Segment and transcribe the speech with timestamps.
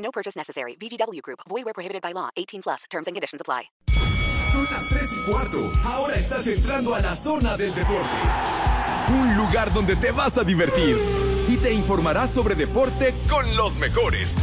[0.00, 0.76] No purchase necessary.
[0.76, 1.40] VGW Group.
[1.48, 2.28] Void where prohibited by law.
[2.36, 2.84] 18 plus.
[2.90, 3.70] Terms and conditions apply.
[4.52, 5.72] Son las 3 y cuarto.
[5.84, 8.16] Ahora estás entrando a la zona del deporte.
[9.08, 10.98] Un lugar donde te vas a divertir
[11.48, 14.34] y te informarás sobre deporte con los mejores.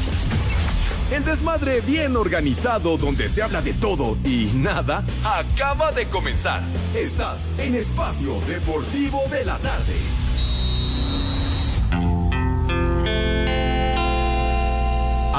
[1.12, 6.62] El desmadre bien organizado donde se habla de todo y nada acaba de comenzar.
[6.96, 10.27] Estás en Espacio Deportivo de la Tarde.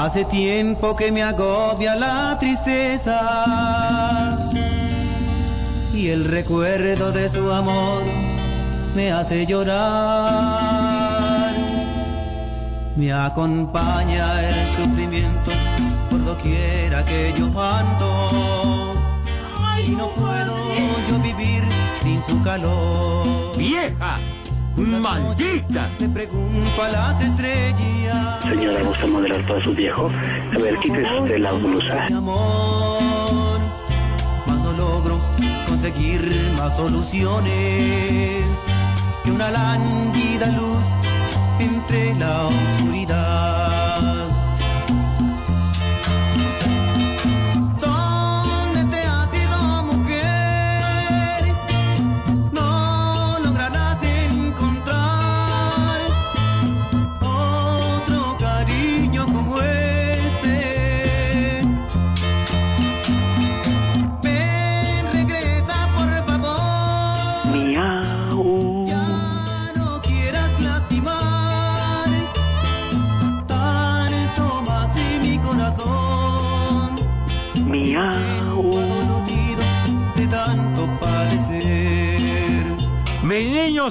[0.01, 4.39] Hace tiempo que me agobia la tristeza
[5.93, 8.03] y el recuerdo de su amor
[8.95, 9.77] me hace llorar.
[12.95, 15.51] Me acompaña el sufrimiento
[16.09, 18.93] por doquiera que yo ando
[19.85, 20.55] y no puedo
[21.09, 21.61] yo vivir
[22.01, 23.57] sin su calor.
[23.57, 24.17] ¡Vieja!
[24.77, 25.89] ¡Maldita!
[25.99, 28.41] Le pregunto a las estrellas.
[28.43, 30.09] Señora, ¿gusta modelar para su viejo?
[30.55, 32.05] A ver, quítese la blusa.
[32.09, 33.59] Mi amor,
[34.47, 35.17] no logro
[35.67, 36.21] conseguir
[36.57, 38.43] más soluciones
[39.23, 40.83] que una lánguida luz
[41.59, 43.68] entre la oscuridad.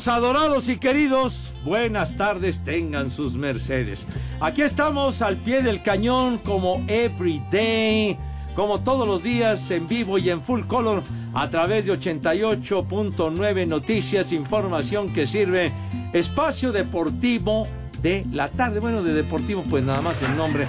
[0.06, 4.06] Adorados y queridos, buenas tardes tengan sus mercedes.
[4.38, 8.16] Aquí estamos al pie del cañón como every day,
[8.54, 11.02] como todos los días en vivo y en full color
[11.34, 15.72] a través de 88.9 Noticias, información que sirve
[16.12, 17.66] espacio deportivo
[18.00, 18.78] de la tarde.
[18.78, 20.68] Bueno, de deportivo pues nada más el nombre,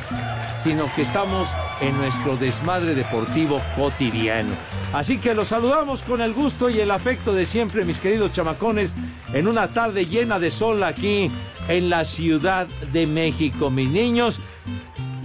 [0.64, 1.48] sino que estamos
[1.82, 4.54] en nuestro desmadre deportivo cotidiano.
[4.94, 8.92] Así que los saludamos con el gusto y el afecto de siempre, mis queridos chamacones,
[9.34, 11.32] en una tarde llena de sol aquí
[11.68, 14.40] en la Ciudad de México, mis niños.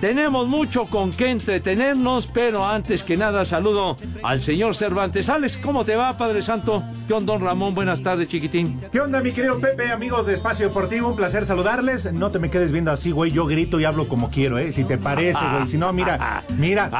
[0.01, 5.29] Tenemos mucho con qué entretenernos, pero antes que nada saludo al señor Cervantes.
[5.29, 6.83] Alex, ¿cómo te va, Padre Santo?
[7.07, 7.75] ¿Qué onda, don Ramón?
[7.75, 8.79] Buenas tardes, chiquitín.
[8.93, 11.09] ¿Qué onda, mi querido Pepe, amigos de Espacio Deportivo?
[11.09, 12.13] Un placer saludarles.
[12.13, 13.31] No te me quedes viendo así, güey.
[13.31, 14.73] Yo grito y hablo como quiero, ¿eh?
[14.73, 15.67] Si te parece, güey.
[15.67, 16.91] Si no, mira, mira,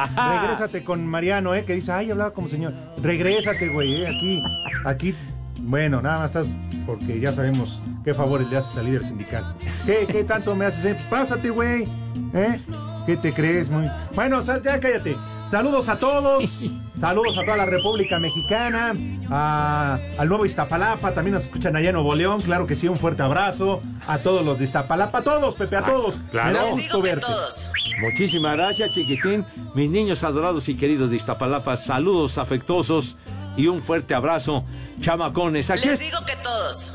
[0.41, 1.63] regrésate con Mariano, ¿eh?
[1.65, 2.73] Que dice, ay, hablaba como señor.
[3.01, 4.07] Regrésate, güey, ¿eh?
[4.07, 4.39] Aquí,
[4.85, 5.15] aquí.
[5.59, 6.47] Bueno, nada más estás
[6.85, 9.43] porque ya sabemos qué favores le haces al líder sindical.
[9.85, 10.85] ¿Qué, qué tanto me haces?
[10.85, 10.97] eh?
[11.09, 11.83] Pásate, güey.
[12.33, 12.61] ¿Eh?
[13.05, 13.69] ¿Qué te crees?
[13.69, 13.85] Muy...
[14.15, 15.15] Bueno, sal, ya cállate.
[15.51, 16.71] Saludos a todos.
[16.99, 18.93] Saludos a toda la República Mexicana,
[19.29, 22.95] a- al nuevo Iztapalapa, también nos escuchan allá en Nuevo León, claro que sí, un
[22.95, 26.15] fuerte abrazo a todos los de Iztapalapa, a todos, Pepe, a todos.
[26.31, 26.51] claro.
[26.53, 27.27] Me da gusto verte.
[28.01, 29.43] Muchísimas gracias, chiquitín.
[29.75, 33.17] Mis niños adorados y queridos de Iztapalapa, saludos afectuosos
[33.57, 34.63] y un fuerte abrazo,
[35.01, 35.69] chamacones.
[35.69, 36.93] Aquí Les es- digo que todos.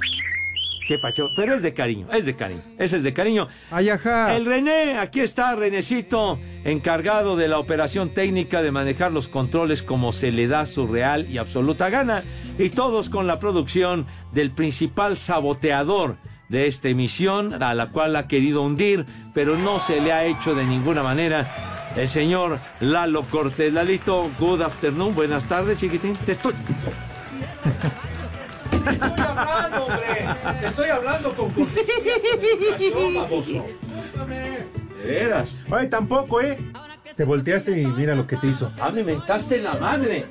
[0.89, 3.47] Qué pacho, pero es de cariño, es de cariño, ese es de cariño.
[3.71, 4.35] Ay, ajá.
[4.35, 10.13] El René, aquí está Renecito, encargado de la operación técnica de manejar los controles como
[10.13, 12.25] se le da su real y absoluta gana.
[12.59, 16.17] Y todos con la producción del principal saboteador
[16.49, 20.57] de esta emisión, a la cual ha querido hundir, pero no se le ha hecho
[20.57, 21.49] de ninguna manera.
[21.97, 23.73] El señor Lalo Cortés.
[23.73, 26.15] Lalito, good afternoon, buenas tardes, chiquitín.
[26.15, 26.55] Te estoy.
[28.71, 30.29] Te estoy hablando, hombre.
[30.61, 31.95] Te estoy hablando con cortesía,
[33.29, 34.29] con
[35.05, 35.55] veras.
[35.71, 36.59] Ay, tampoco, ¿eh?
[37.17, 38.71] Te volteaste y mira lo que te hizo.
[38.81, 40.27] Ah, me mentaste la madre.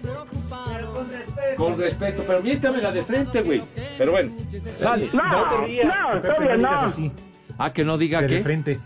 [1.57, 3.61] Con respeto, pero miéntame la de frente, güey.
[3.97, 4.31] Pero bueno,
[4.79, 5.09] sale.
[5.11, 6.71] No, te rías, no, Pepe, no.
[6.71, 7.11] así,
[7.57, 8.41] Ah, que no diga de qué.
[8.41, 8.79] frente.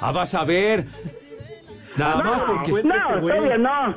[0.00, 0.86] Ah, vas a ver.
[1.96, 3.58] Nada más porque Encuentra este güey.
[3.58, 3.96] no.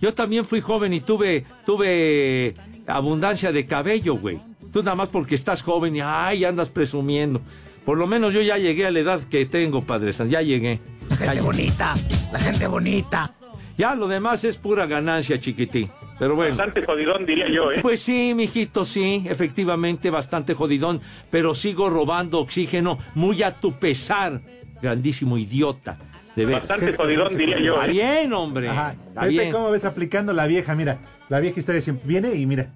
[0.00, 2.54] yo también fui joven y tuve, tuve
[2.86, 4.40] abundancia de cabello, güey.
[4.72, 7.40] Tú nada más porque estás joven y ay, andas presumiendo.
[7.84, 10.80] Por lo menos yo ya llegué a la edad que tengo, Padre San, ya llegué.
[11.08, 11.94] La gente bonita,
[12.32, 13.32] la gente bonita.
[13.78, 15.90] Ya lo demás es pura ganancia, chiquitín.
[16.18, 16.56] Pero bueno.
[16.56, 17.80] Bastante jodidón, diría yo, ¿eh?
[17.82, 21.00] Pues sí, mijito, sí, efectivamente, bastante jodidón,
[21.30, 24.40] pero sigo robando oxígeno muy a tu pesar,
[24.80, 25.98] grandísimo idiota.
[26.36, 26.56] De ver.
[26.60, 27.90] Bastante jodidón, diría yo, Está ¿eh?
[27.90, 28.68] bien, hombre.
[28.68, 28.94] Ajá.
[29.08, 29.52] Está Pepe, bien.
[29.52, 30.74] ¿cómo ves aplicando la vieja?
[30.74, 30.98] Mira,
[31.28, 32.68] la vieja historia siempre viene y mira.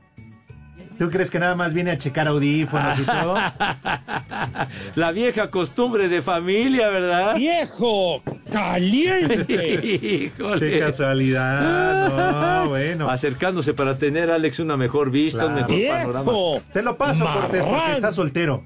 [0.98, 3.34] ¿Tú crees que nada más viene a checar audífonos y todo?
[4.96, 7.36] La vieja costumbre de familia, ¿verdad?
[7.36, 8.22] ¡Viejo!
[8.52, 9.46] ¡Caliente!
[10.26, 10.70] Híjole.
[10.70, 12.62] Qué casualidad.
[12.64, 13.08] No, bueno.
[13.08, 15.68] Acercándose para tener, Alex, una mejor vista, un Claro.
[15.68, 16.22] mejor panorama.
[16.32, 16.62] ¡Viejo!
[16.72, 18.64] Te lo paso, Cortés, porque está soltero.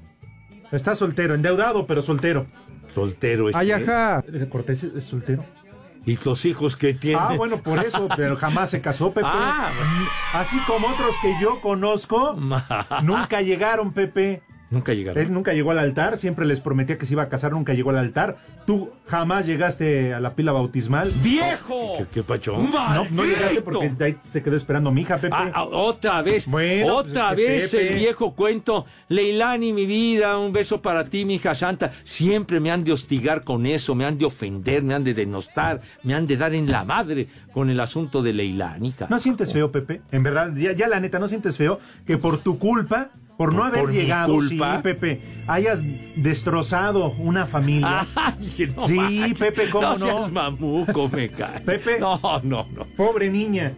[0.73, 2.47] Está soltero, endeudado, pero soltero.
[2.95, 3.59] Soltero este.
[3.59, 4.23] Ay, ajá.
[4.49, 5.43] Cortés es soltero.
[6.05, 7.19] ¿Y los hijos que tiene?
[7.19, 9.27] Ah, bueno, por eso, pero jamás se casó, Pepe.
[9.29, 9.71] Ah.
[10.33, 12.37] Así como otros que yo conozco,
[13.03, 14.43] nunca llegaron, Pepe.
[14.75, 15.23] Nunca llegaron.
[15.23, 17.89] Él nunca llegó al altar, siempre les prometía que se iba a casar, nunca llegó
[17.91, 18.35] al altar.
[18.67, 21.11] Tú jamás llegaste a la pila bautismal.
[21.23, 21.95] ¡Viejo!
[21.97, 22.57] ¿Qué, qué pacho?
[22.57, 25.35] No, no llegaste porque ahí se quedó esperando mi hija, Pepe.
[25.35, 28.85] Ah, ah, otra vez, Bueno, otra pues es que vez Pepe- el viejo cuento.
[29.09, 31.91] Leilani, mi vida, un beso para ti, mi hija santa.
[32.03, 35.81] Siempre me han de hostigar con eso, me han de ofender, me han de denostar,
[36.03, 38.93] me han de dar en la madre con el asunto de Leilani.
[39.09, 40.01] ¿No sientes feo, Pepe?
[40.11, 43.59] En verdad, ya, ya la neta, ¿no sientes feo que por tu culpa, por no
[43.59, 44.77] ¿Por- haber por llegado, culpa?
[44.77, 45.81] sí, Pepe, hayas
[46.15, 48.07] destrozado una familia?
[48.15, 49.33] Ay, no Sí.
[49.37, 49.97] Pepe, ¿cómo no?
[49.97, 51.59] seas mamuco, me cae.
[51.61, 51.99] Pepe.
[51.99, 52.85] No, no, no.
[52.97, 53.73] Pobre niña,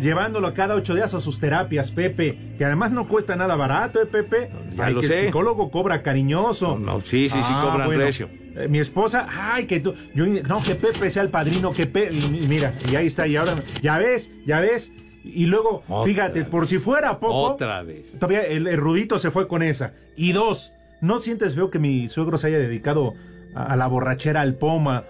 [0.00, 4.06] llevándolo cada ocho días a sus terapias, Pepe, que además no cuesta nada barato, ¿eh,
[4.06, 4.50] Pepe?
[4.76, 5.20] Ya Ay, lo que sé.
[5.20, 6.78] el psicólogo cobra cariñoso.
[6.78, 8.04] No, no, sí, sí, sí, Ah, cobran bueno.
[8.04, 8.28] recio.
[8.56, 12.10] Eh, mi esposa, ay, que tú, yo, no, que Pepe sea el padrino, que Pepe,
[12.12, 14.90] mira, y ahí está, y ahora, ya ves, ya ves,
[15.24, 16.48] y luego, Otra fíjate, vez.
[16.48, 18.12] por si fuera poco, Otra vez.
[18.18, 19.92] todavía el, el rudito se fue con esa.
[20.16, 23.14] Y dos, ¿no sientes feo que mi suegro se haya dedicado
[23.54, 25.04] a, a la borrachera, al poma,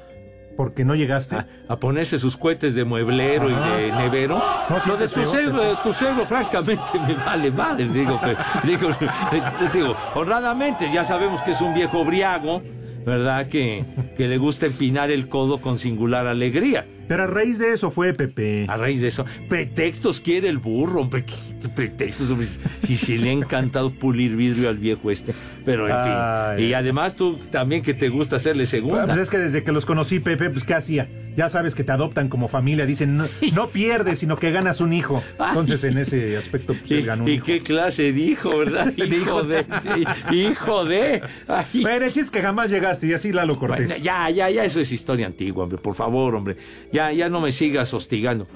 [0.57, 1.37] porque no llegaste?
[1.37, 4.43] A, a ponerse sus cohetes de mueblero y de nevero.
[4.69, 7.89] No, sí Lo de tu suegro, tu francamente, me vale madre.
[7.89, 8.89] Digo, que, digo,
[9.73, 12.61] digo, honradamente, ya sabemos que es un viejo briago,
[13.07, 13.47] ¿verdad?
[13.49, 13.85] Que,
[14.17, 16.85] que le gusta empinar el codo con singular alegría.
[17.09, 18.67] Pero a raíz de eso fue Pepe.
[18.69, 21.25] A raíz de eso, pretextos quiere el burro, hombre.
[21.25, 22.47] ¿Qué, qué pretextos, hombre?
[22.87, 25.33] Si le ha encantado pulir vidrio al viejo este.
[25.69, 26.67] Pero en fin.
[26.67, 29.05] Y además tú también que te gusta hacerle segunda.
[29.05, 31.07] Pues es que desde que los conocí, Pepe, pues ¿qué hacía?
[31.37, 34.95] Ya sabes que te adoptan como familia, dicen, no, no pierdes, sino que ganas un
[34.95, 35.23] hijo.
[35.39, 37.45] Entonces, en ese aspecto, pues él ganó un ¿Y, y hijo.
[37.45, 38.93] qué clase dijo, verdad?
[38.97, 39.67] Hijo de.
[39.83, 41.21] sí, hijo de.
[41.47, 43.89] Ay, Pero el chiste es que jamás llegaste y así Lalo Cortés.
[43.89, 46.57] bueno, ya, ya, ya, eso es historia antigua, hombre, por favor, hombre.
[46.93, 48.47] Ya, ya no me sigas hostigando.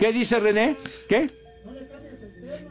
[0.00, 0.76] ¿Qué dice René?
[1.08, 1.30] ¿Qué?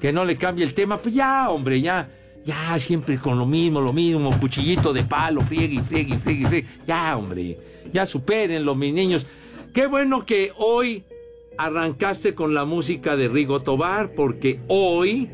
[0.01, 0.97] Que no le cambie el tema.
[0.97, 2.09] Pues ya, hombre, ya.
[2.45, 6.67] Ya, siempre con lo mismo, lo mismo, cuchillito de palo, friegue friegue friegue friegue.
[6.87, 7.57] Ya, hombre,
[7.93, 9.25] ya supérenlo, mis niños.
[9.73, 11.03] Qué bueno que hoy
[11.57, 15.29] arrancaste con la música de Rigo Tobar, porque hoy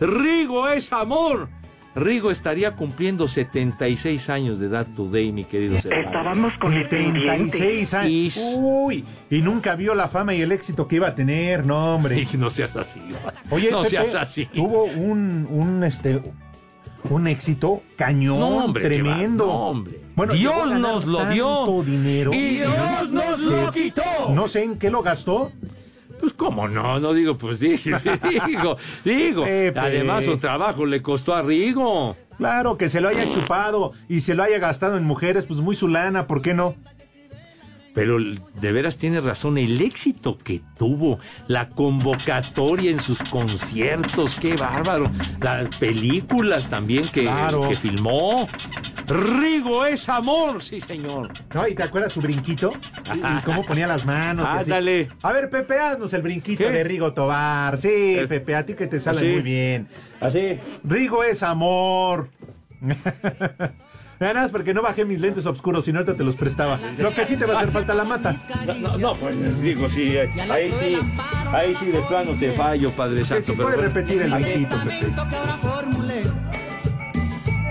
[0.00, 1.48] Rigo es amor.
[1.94, 6.06] Rigo estaría cumpliendo 76 años de edad today, mi querido Servando.
[6.06, 7.58] Estábamos con el pendiente.
[7.58, 8.40] 76 años.
[8.56, 12.20] Uy, y nunca vio la fama y el éxito que iba a tener, no, hombre.
[12.32, 13.00] Y no seas así.
[13.50, 14.46] Oye, no Pepe, seas así.
[14.46, 16.22] tuvo un, un, este,
[17.08, 19.48] un éxito cañón, No, hombre, qué tremendo.
[19.48, 20.00] va- no, hombre.
[20.14, 21.82] Bueno, Dios nos lo dio.
[21.82, 22.30] dinero.
[22.32, 24.02] Y Dios nos lo que quitó.
[24.32, 25.50] No sé en qué lo gastó.
[26.20, 27.76] Pues cómo no, no digo, pues digo,
[28.46, 29.44] digo, digo.
[29.44, 29.78] Pepe.
[29.78, 32.16] Además su trabajo le costó a Rigo.
[32.36, 35.74] Claro, que se lo haya chupado y se lo haya gastado en mujeres, pues muy
[35.74, 36.74] su lana, ¿por qué no?
[37.92, 41.18] Pero de veras tiene razón, el éxito que tuvo,
[41.48, 45.10] la convocatoria en sus conciertos, qué bárbaro.
[45.40, 47.68] Las películas también que, Claro.
[47.68, 48.48] que filmó.
[49.08, 51.30] Rigo es amor, sí señor.
[51.52, 51.66] ¿No?
[51.66, 52.70] ¿Y te acuerdas su brinquito?
[53.12, 54.46] ¿Y, y cómo ponía las manos?
[54.48, 55.08] Ándale.
[55.22, 56.70] A ver, Pepe, haznos el brinquito ¿Qué?
[56.70, 57.76] de Rigo Tobar.
[57.76, 59.88] Sí, El- Pepe, a ti que te sale muy bien.
[60.20, 60.58] Así.
[60.84, 62.28] Rigo es amor.
[64.20, 66.78] Nada más porque no bajé mis lentes oscuros, si no ahorita te los prestaba.
[66.98, 68.36] Lo que sí te va a hacer falta la mata.
[68.66, 70.98] No, no, no, pues digo, sí, eh, ahí sí,
[71.46, 73.42] ahí sí de plano te fallo, Padre Que Santo.
[73.46, 73.94] si pero puede bueno.
[73.94, 74.98] repetir el brinquito, Pepe.
[74.98, 75.06] que.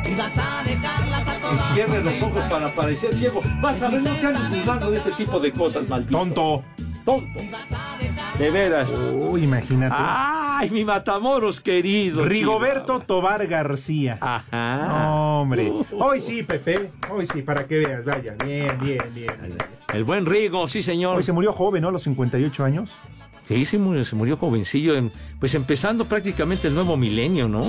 [0.10, 3.41] Y Cierre los ojos para parecer ciego.
[3.62, 4.10] Vas a ver, no
[4.50, 6.18] juzgando de ese tipo de cosas, maldito.
[6.18, 6.63] Tonto.
[7.06, 7.39] Tonto.
[8.39, 8.89] De veras.
[9.13, 9.93] Uy, imagínate.
[9.98, 12.24] Ay, mi Matamoros querido.
[12.24, 14.17] Rigoberto Tobar García.
[14.22, 14.88] Ajá.
[14.88, 15.72] No, hombre.
[15.91, 16.89] Hoy sí, Pepe.
[17.12, 18.05] Hoy sí, para que veas.
[18.05, 19.34] Vaya, bien, bien, bien.
[19.93, 21.17] El buen Rigo, sí, señor.
[21.17, 21.89] Hoy se murió joven, ¿no?
[21.89, 22.91] A los 58 años.
[23.48, 27.62] Sí, se murió, se murió jovencillo, en- pues empezando prácticamente el nuevo milenio, ¿no?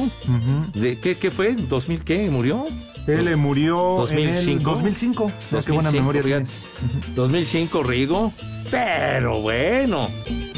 [0.74, 1.56] De, ¿qué, ¿Qué fue?
[1.56, 2.28] ¿2000 qué?
[2.30, 2.64] ¿Murió?
[3.06, 4.70] Él murió en el 2005.
[4.72, 5.32] 2005.
[5.50, 6.44] Mira qué buena 2005, memoria fíjate.
[6.44, 7.14] tienes.
[7.16, 8.32] 2005, Rigo.
[8.70, 10.08] Pero bueno,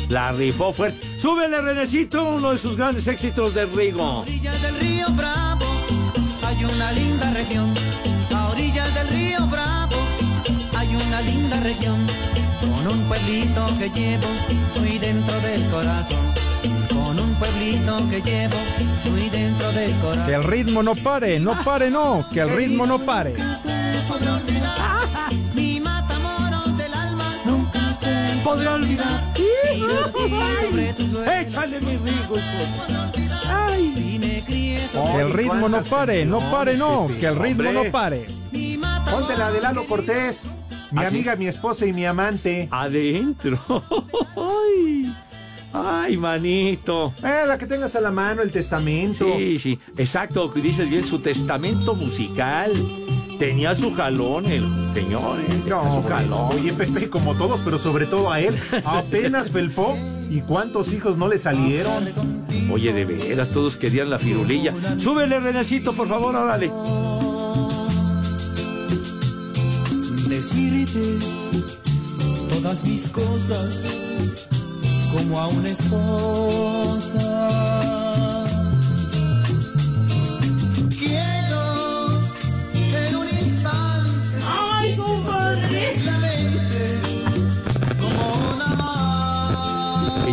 [0.08, 1.06] la rifó fuerte.
[1.20, 4.20] Súbele, Renecito, uno de sus grandes éxitos de Rigo.
[4.20, 5.64] orillas del río Bravo
[6.46, 7.72] hay una linda región.
[8.34, 9.96] A orillas del río Bravo
[10.76, 11.96] hay una linda región.
[12.60, 14.28] Con un pueblito que llevo
[14.80, 16.18] muy dentro del corazón.
[16.88, 18.58] Con un pueblito que llevo
[19.10, 20.26] muy dentro del corazón.
[20.26, 23.34] Que el ritmo no pare, no pare, no, que el ritmo no pare.
[28.42, 29.20] Podré olvidar.
[31.40, 32.36] Échale mi Rigo.
[33.78, 34.80] Y me crié
[35.12, 38.26] Que el ritmo no pare, no pare, no, que el ritmo no pare.
[39.10, 40.42] Ponte la de Lalo Cortés.
[40.90, 42.68] Mi ¿Ah, amiga, mi esposa y mi amante.
[42.70, 43.58] Adentro.
[44.36, 45.14] Ay,
[45.72, 47.14] ay, manito.
[47.22, 49.24] Eh, la que tengas a la mano, el testamento.
[49.38, 52.72] Sí, sí, exacto, dices bien, su testamento musical.
[53.42, 55.62] Tenía su jalón el señor, ¿eh?
[55.66, 56.52] No, su jalón.
[56.52, 59.98] Oye, Pepe, como todos, pero sobre todo a él, apenas felpó.
[60.30, 62.08] ¿Y cuántos hijos no le salieron?
[62.72, 64.72] Oye, de veras, todos querían la firulilla.
[65.02, 66.70] Súbele, Renecito, por favor, órale.
[70.28, 71.18] decirte
[72.48, 73.86] todas mis cosas
[75.12, 77.22] como a una esposa.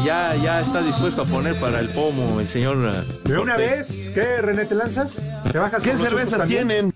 [0.10, 2.78] Ya, ya está dispuesto a poner para el pomo el señor.
[2.96, 3.90] eh, ¿De una Cortés.
[3.90, 4.10] vez?
[4.16, 5.18] ¿Qué, René, te lanzas?
[5.52, 6.92] ¿Te bajas ¿Qué cervezas tienen?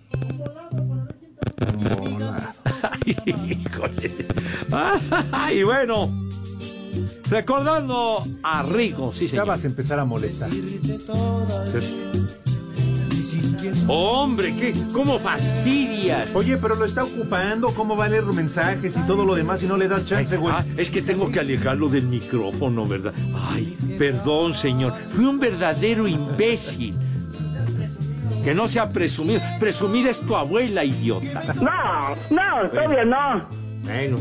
[3.06, 4.28] Híjole.
[5.54, 6.12] y bueno,
[7.30, 10.50] recordando a Rigo, sí, Ya vas a empezar a molestar.
[13.88, 14.74] Hombre, ¿qué?
[14.94, 16.34] ¿Cómo fastidias?
[16.36, 17.70] Oye, pero lo está ocupando.
[17.74, 20.36] ¿Cómo va a leer los mensajes y todo lo demás y no le das chance,
[20.38, 20.54] güey?
[20.56, 23.14] Ah, es que tengo que alejarlo del micrófono, ¿verdad?
[23.52, 24.94] Ay, perdón, señor.
[25.12, 26.96] Fui un verdadero imbécil.
[28.44, 29.42] Que no sea presumido.
[29.60, 31.54] Presumir es tu abuela, idiota.
[31.56, 33.46] No, no, todavía no.
[33.84, 34.18] Bueno,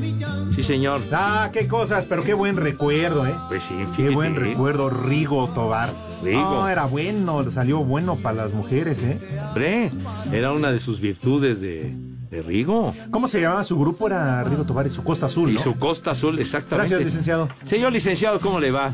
[0.54, 1.00] sí, señor.
[1.12, 3.34] Ah, qué cosas, pero qué buen recuerdo, ¿eh?
[3.48, 5.90] Pues sí, Qué buen recuerdo, Rigo Tobar.
[6.22, 9.18] No, era bueno, salió bueno para las mujeres, ¿eh?
[9.48, 9.90] Hombre,
[10.32, 11.92] era una de sus virtudes de,
[12.30, 12.94] de Rigo.
[13.10, 14.06] ¿Cómo se llamaba su grupo?
[14.06, 16.90] Era Rigo Tobar y su Costa Azul, Y su costa azul, exactamente.
[16.90, 17.48] Gracias, licenciado.
[17.68, 18.92] Señor licenciado, ¿cómo le va?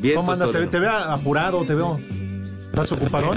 [0.00, 0.50] Bien, ¿Cómo andas?
[0.52, 1.98] Te, te veo apurado, te veo.
[2.66, 3.30] ¿Estás ocupado?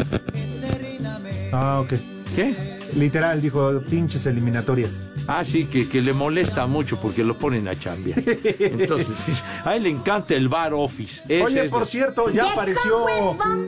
[1.51, 1.93] Ah, ok.
[2.35, 2.72] ¿Qué?
[2.97, 4.91] Literal, dijo, pinches eliminatorias.
[5.27, 8.21] Ah, sí, que, que le molesta mucho porque lo ponen a chambear.
[8.59, 11.21] Entonces, a él le encanta el bar office.
[11.27, 13.05] Ese Oye, es por lo- cierto, ya apareció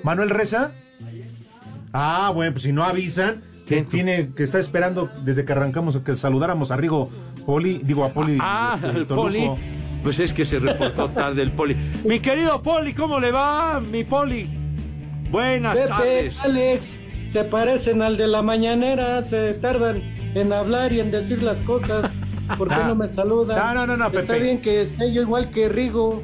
[0.03, 0.71] Manuel Reza.
[1.93, 6.15] Ah, bueno, pues si no avisan, que tiene, que está esperando desde que arrancamos que
[6.17, 7.09] saludáramos a Rigo
[7.45, 8.37] Poli, digo a Poli.
[8.41, 9.15] Ah, el Toluco.
[9.15, 9.49] Poli.
[10.03, 11.75] Pues es que se reportó tarde el Poli.
[12.03, 14.47] Mi querido Poli, ¿cómo le va, mi Poli?
[15.31, 16.39] Buenas Pepe, tardes.
[16.41, 20.01] Alex, se parecen al de la mañanera, se tardan
[20.35, 22.11] en hablar y en decir las cosas.
[22.57, 22.87] ¿Por qué Ah.
[22.87, 23.57] no me saludan?
[23.57, 24.43] No, no, no, no, Está Pepe.
[24.43, 26.23] bien que esté yo igual que Rigo.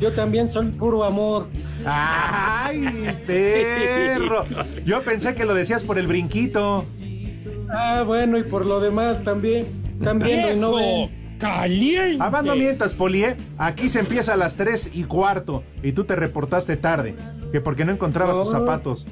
[0.00, 1.46] Yo también soy puro amor.
[1.86, 4.44] ¡Ay, perro!
[4.84, 6.84] Yo pensé que lo decías por el brinquito.
[7.72, 9.64] Ah, bueno, y por lo demás también.
[10.02, 11.36] También no ven.
[11.38, 12.18] caliente.
[12.20, 13.36] Ah, no mientas, Poli, ¿eh?
[13.56, 17.14] Aquí se empieza a las 3 y cuarto y tú te reportaste tarde.
[17.52, 19.06] Que porque no encontrabas tus zapatos.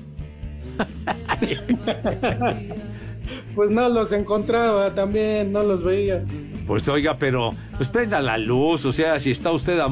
[3.54, 6.20] Pues no los encontraba también, no los veía.
[6.66, 9.84] Pues oiga, pero pues prenda la luz, o sea, si está usted a,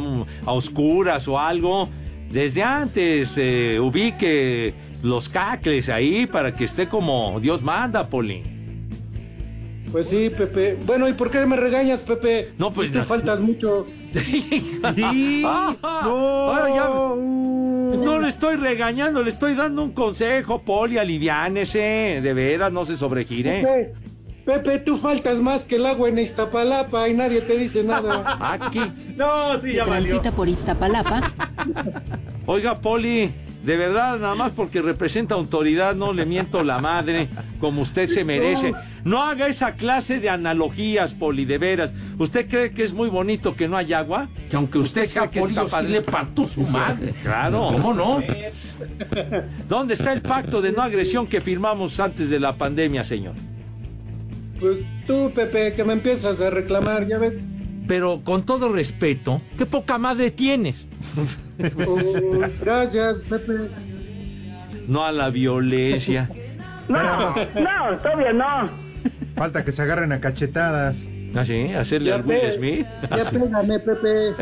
[0.46, 1.88] a oscuras o algo,
[2.30, 8.42] desde antes eh, ubique los cacles ahí para que esté como Dios manda, Poli.
[9.92, 10.78] Pues sí, Pepe.
[10.86, 12.50] Bueno, ¿y por qué me regañas, Pepe?
[12.58, 13.04] No, pues, Si te no.
[13.04, 13.86] faltas mucho.
[15.44, 16.88] Ah, ahora ya-
[18.04, 22.96] No le estoy regañando, le estoy dando un consejo, Poli, aliviánese, de veras, no se
[22.96, 23.62] sobregire.
[23.62, 23.94] Pepe,
[24.44, 28.36] Pepe, tú faltas más que el agua en Iztapalapa y nadie te dice nada.
[28.52, 28.80] Aquí.
[29.16, 30.08] No, sí, ya valió.
[30.10, 31.32] Transita por Iztapalapa.
[32.46, 33.32] Oiga, Poli,
[33.64, 38.24] de verdad, nada más porque representa autoridad, no le miento la madre, como usted se
[38.24, 38.72] merece.
[39.04, 41.92] No haga esa clase de analogías, Poli, de veras.
[42.18, 44.28] ¿Usted cree que es muy bonito que no haya agua?
[44.48, 45.90] Que aunque usted, sea que Poli, está padre.
[45.90, 47.12] le parto su madre.
[47.22, 47.68] Claro.
[47.72, 48.22] ¿Cómo no?
[49.68, 53.34] ¿Dónde está el pacto de no agresión que firmamos antes de la pandemia, señor?
[54.58, 57.44] Pues tú, Pepe, que me empiezas a reclamar, ya ves.
[57.86, 60.86] Pero con todo respeto, qué poca madre tienes.
[61.86, 63.68] Oh, gracias, Pepe.
[64.86, 66.30] No a la violencia.
[66.88, 68.70] No, no, todavía no.
[69.36, 71.04] Falta que se agarren a cachetadas.
[71.34, 71.72] ¿Ah, sí?
[71.72, 72.86] ¿Hacerle Ya al Will Smith?
[73.10, 74.34] Ya pégame, Pepe.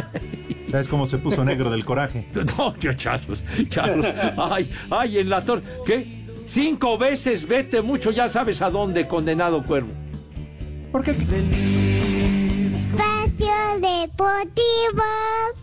[0.71, 2.27] ¿Sabes cómo se puso negro del coraje?
[2.59, 4.07] No, yo, Charlos, Charlos.
[4.37, 5.63] Ay, ay, en la torre.
[5.87, 6.27] ¿Qué?
[6.49, 9.93] Cinco veces vete mucho, ya sabes a dónde, condenado cuervo.
[10.91, 11.15] ¿Por qué?
[13.39, 15.05] Espacio Deportivo.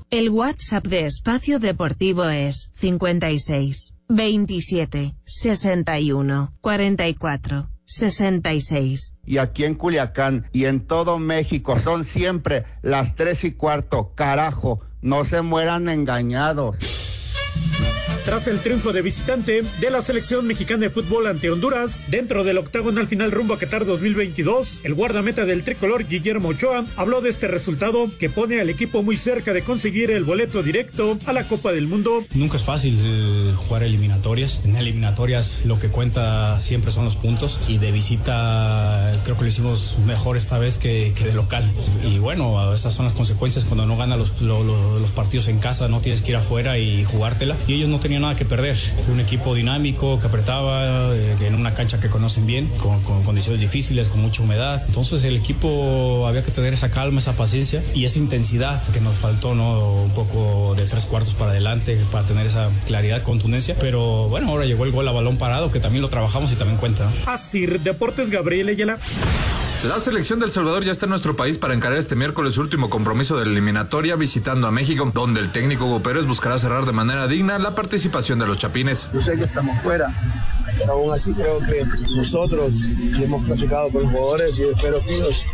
[0.10, 9.16] El WhatsApp de Espacio Deportivo es 56 27 61 44 66.
[9.26, 14.14] Y aquí en Culiacán y en todo México son siempre las tres y cuarto.
[14.16, 17.15] Carajo, no se mueran engañados.
[18.26, 22.58] Tras el triunfo de visitante de la selección mexicana de fútbol ante Honduras, dentro del
[22.58, 27.48] octagonal final rumbo a Qatar 2022, el guardameta del tricolor Guillermo Ochoa habló de este
[27.48, 31.72] resultado que pone al equipo muy cerca de conseguir el boleto directo a la Copa
[31.72, 32.26] del Mundo.
[32.34, 34.60] Nunca es fácil eh, jugar eliminatorias.
[34.66, 39.50] En eliminatorias lo que cuenta siempre son los puntos y de visita creo que lo
[39.50, 41.72] hicimos mejor esta vez que, de local.
[42.04, 45.60] Y bueno, esas son las consecuencias cuando no ganas los, lo- lo- los partidos en
[45.60, 47.56] casa, no tienes que ir afuera y jugártela.
[47.68, 48.78] Y ellos no tenían nada que perder.
[49.10, 53.62] Un equipo dinámico que apretaba eh, en una cancha que conocen bien, con, con condiciones
[53.62, 54.84] difíciles, con mucha humedad.
[54.88, 59.16] Entonces el equipo había que tener esa calma, esa paciencia y esa intensidad que nos
[59.18, 59.94] faltó, ¿no?
[59.94, 63.76] Un poco de tres cuartos para adelante para tener esa claridad, contundencia.
[63.80, 66.78] Pero bueno, ahora llegó el gol a balón parado, que también lo trabajamos y también
[66.78, 67.12] cuenta.
[67.26, 69.00] Asir Deportes Gabriel Ayala.
[69.88, 72.90] La selección del Salvador ya está en nuestro país para encarar este miércoles su último
[72.90, 76.92] compromiso de la eliminatoria visitando a México, donde el técnico Hugo Pérez buscará cerrar de
[76.92, 79.10] manera digna la participación de los chapines.
[79.14, 80.12] Yo sé que estamos fuera,
[80.76, 81.86] pero aún así creo que
[82.18, 82.82] nosotros
[83.22, 85.46] hemos platicado con los jugadores y espero que ellos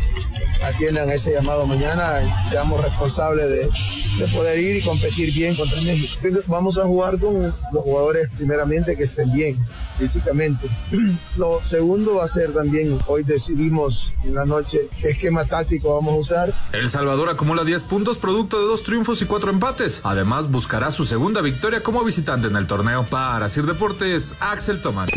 [0.63, 5.81] atiendan ese llamado mañana y seamos responsables de, de poder ir y competir bien contra
[5.81, 6.21] México.
[6.47, 9.57] Vamos a jugar con los jugadores primeramente que estén bien
[9.97, 10.67] físicamente.
[11.37, 16.13] Lo segundo va a ser también, hoy decidimos en la noche qué esquema táctico vamos
[16.13, 16.53] a usar.
[16.73, 20.01] El Salvador acumula 10 puntos producto de dos triunfos y cuatro empates.
[20.03, 23.03] Además, buscará su segunda victoria como visitante en el torneo.
[23.03, 25.09] Para Sir Deportes, Axel Tomás.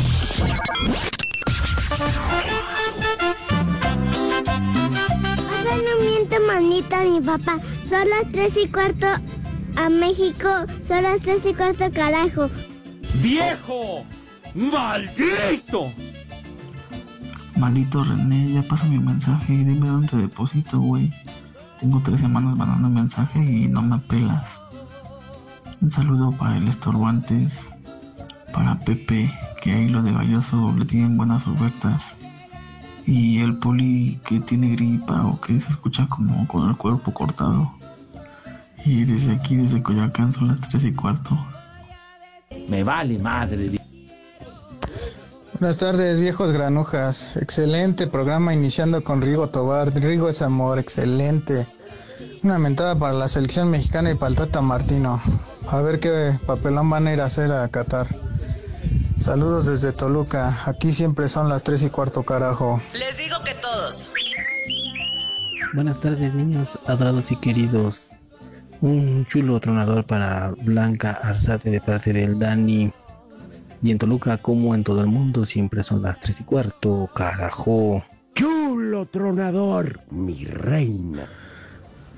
[6.40, 7.58] Manita mi papá.
[7.88, 9.06] Son las tres y cuarto
[9.76, 10.48] a México.
[10.82, 12.48] Son las tres y cuarto carajo.
[13.22, 14.04] ¡Viejo!
[14.54, 15.92] ¡Maldito!
[17.56, 21.12] Maldito René, ya pasa mi mensaje y dime dónde te deposito, güey.
[21.78, 24.60] Tengo tres semanas mandando mensaje y no me pelas.
[25.80, 27.66] Un saludo para el estorbantes,
[28.52, 29.30] para Pepe,
[29.62, 32.16] que ahí los de Galloso le tienen buenas ofertas.
[33.06, 37.72] Y el poli que tiene gripa o que se escucha como con el cuerpo cortado.
[38.84, 41.38] Y desde aquí, desde Coyoacán, son las tres y cuarto.
[42.68, 43.78] Me vale madre.
[45.58, 47.30] Buenas tardes, viejos granujas.
[47.36, 49.94] Excelente programa iniciando con Rigo Tobar.
[49.94, 51.68] Rigo es amor, excelente.
[52.42, 55.22] Una mentada para la selección mexicana y para el Tata Martino.
[55.70, 58.08] A ver qué papelón van a ir a hacer a Qatar.
[59.24, 60.54] Saludos desde Toluca.
[60.66, 62.82] Aquí siempre son las tres y cuarto, carajo.
[62.92, 64.12] Les digo que todos.
[65.72, 68.10] Buenas tardes, niños adorados y queridos.
[68.82, 72.92] Un chulo tronador para Blanca Arzate de parte del Dani.
[73.82, 78.04] Y en Toluca, como en todo el mundo, siempre son las tres y cuarto, carajo.
[78.34, 81.26] Chulo tronador, mi reina.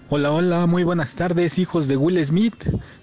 [0.08, 2.54] Hola, hola, muy buenas tardes, hijos de Will Smith.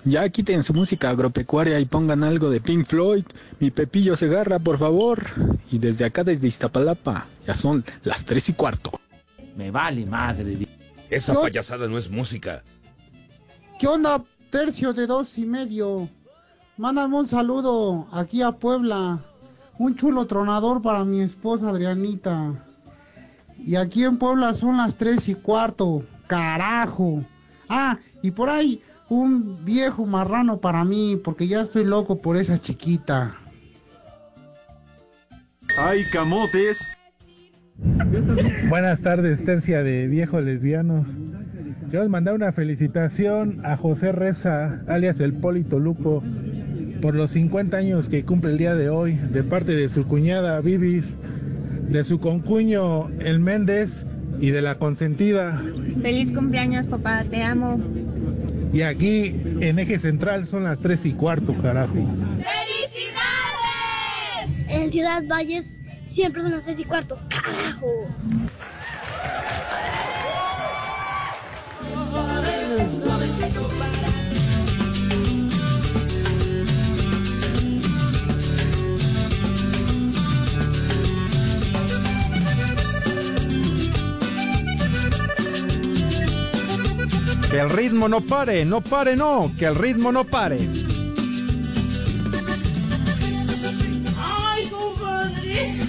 [0.06, 3.26] Ya quiten su música agropecuaria y pongan algo de Pink Floyd.
[3.60, 5.22] Mi Pepillo Segarra, por favor.
[5.70, 8.92] Y desde acá, desde Iztapalapa, ya son las tres y cuarto.
[9.58, 10.66] Me vale madre.
[11.10, 12.64] Esa payasada no es música.
[13.78, 16.08] ¿Qué onda, tercio de dos y medio?
[16.78, 19.22] Mándame un saludo aquí a Puebla.
[19.78, 22.64] Un chulo tronador para mi esposa Adrianita.
[23.60, 26.06] Y aquí en Puebla son las tres y cuarto.
[26.34, 27.24] Carajo.
[27.70, 32.58] Ah, y por ahí un viejo marrano para mí, porque ya estoy loco por esa
[32.58, 33.36] chiquita.
[35.78, 36.88] ¡Ay, camotes!
[38.68, 41.06] Buenas tardes, tercia de viejos lesbianos.
[41.92, 46.24] Quiero mandar una felicitación a José Reza, alias el Polito Lupo,
[47.00, 50.62] por los 50 años que cumple el día de hoy, de parte de su cuñada
[50.62, 51.16] Bibis,
[51.90, 54.08] de su concuño El Méndez
[54.40, 55.62] y de la consentida.
[56.02, 57.80] Feliz cumpleaños, papá, te amo.
[58.74, 61.96] Y aquí en eje central son las 3 y cuarto, carajo.
[64.70, 67.18] En Ciudad Valles siempre son las tres y cuarto.
[67.30, 68.08] Carajo.
[87.54, 90.58] Que el ritmo no pare, no pare, no, que el ritmo no pare.
[94.18, 95.80] Ay, compadre.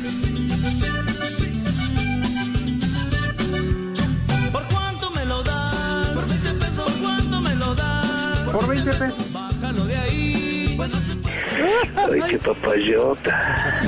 [4.53, 6.11] ¿Por cuánto me lo das?
[6.12, 6.90] Por 20 pesos.
[6.90, 8.38] ¿Por cuánto me lo das?
[8.53, 9.33] Por 20 pesos.
[9.33, 10.79] Bájalo de ahí.
[11.96, 13.83] Ay, qué papayota.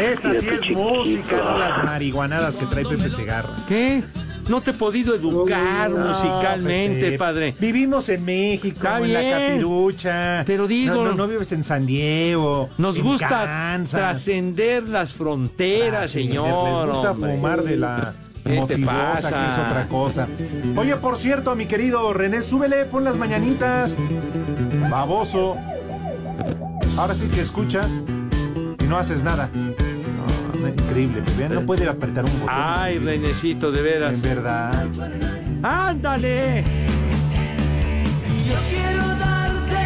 [0.00, 3.56] Esta sí es música, no las marihuanadas que trae Pepe Segarra.
[3.68, 4.02] ¿Qué?
[4.48, 7.18] No te he podido educar No, musicalmente, Pepe.
[7.18, 7.56] padre.
[7.58, 10.44] Vivimos en México, Está en la capirucha.
[10.46, 12.68] Pero digo- No, no, no vives en San Diego.
[12.78, 16.86] Nos en gusta trascender las fronteras, señor.
[16.86, 17.34] Les gusta hombre.
[17.34, 18.12] fumar de la
[18.44, 19.28] ¿Qué te motivosa, pasa?
[19.30, 20.28] que es otra cosa.
[20.76, 23.96] Oye, por cierto, mi querido René, súbele, pon las mañanitas.
[24.88, 25.56] Baboso.
[26.96, 27.90] Ahora sí que escuchas
[28.86, 29.50] y no haces nada.
[29.52, 31.48] No, no, increíble, Pepe.
[31.48, 32.48] No puede apretar un botón.
[32.50, 34.14] Ay, Renecito, de veras.
[34.14, 34.86] En verdad.
[35.62, 36.64] ¡Ándale!
[38.46, 39.82] Yo quiero darte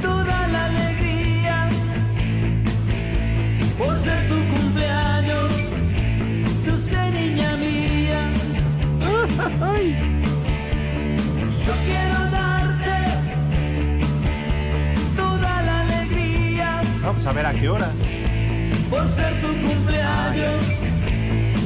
[0.00, 1.68] toda la alegría
[3.76, 5.52] por ser tu cumpleaños,
[6.64, 8.30] dulce niña mía.
[10.00, 10.05] Yo
[17.16, 17.90] Vamos a ver a qué hora.
[18.90, 20.66] por ser tu cumpleaños,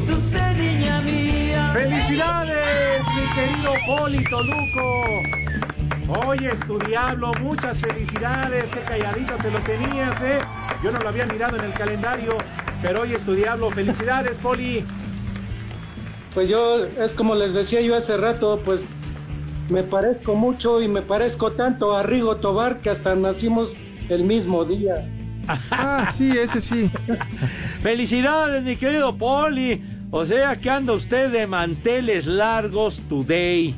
[0.07, 1.73] dulce niña mía.
[1.75, 6.29] ¡Felicidades, mi querido Poli Toluco!
[6.29, 10.39] Oye, es tu diablo, muchas felicidades, qué calladito te lo tenías, ¿eh?
[10.85, 12.39] Yo no lo había mirado en el calendario,
[12.81, 14.85] pero hoy es tu diablo, felicidades, Poli.
[16.33, 18.85] Pues yo, es como les decía yo hace rato, pues
[19.69, 23.77] me parezco mucho y me parezco tanto a Rigo Tobar que hasta nacimos
[24.09, 25.17] el mismo día.
[25.71, 26.91] Ah, sí, ese sí.
[27.83, 29.83] ¡Felicidades, mi querido Poli!
[30.11, 33.75] O sea que anda usted de manteles largos today.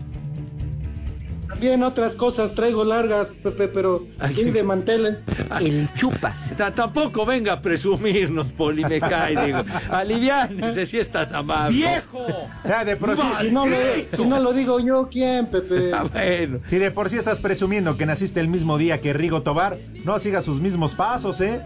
[1.53, 5.19] También otras cosas traigo largas, Pepe, pero sí de manteles.
[5.61, 6.55] El chupas.
[6.75, 9.59] tampoco venga a presumirnos, Poli, me cae, digo.
[9.91, 11.77] Aliviánese si es tan amable.
[11.77, 12.27] ¡Viejo!
[12.65, 13.23] Ya, de por sí.
[13.41, 13.77] Si no, lo,
[14.11, 15.91] si no lo digo yo, ¿quién, Pepe?
[15.95, 16.61] Ah, bueno.
[16.71, 20.19] Si de por sí estás presumiendo que naciste el mismo día que Rigo Tobar, no
[20.19, 21.61] sigas sus mismos pasos, ¿eh?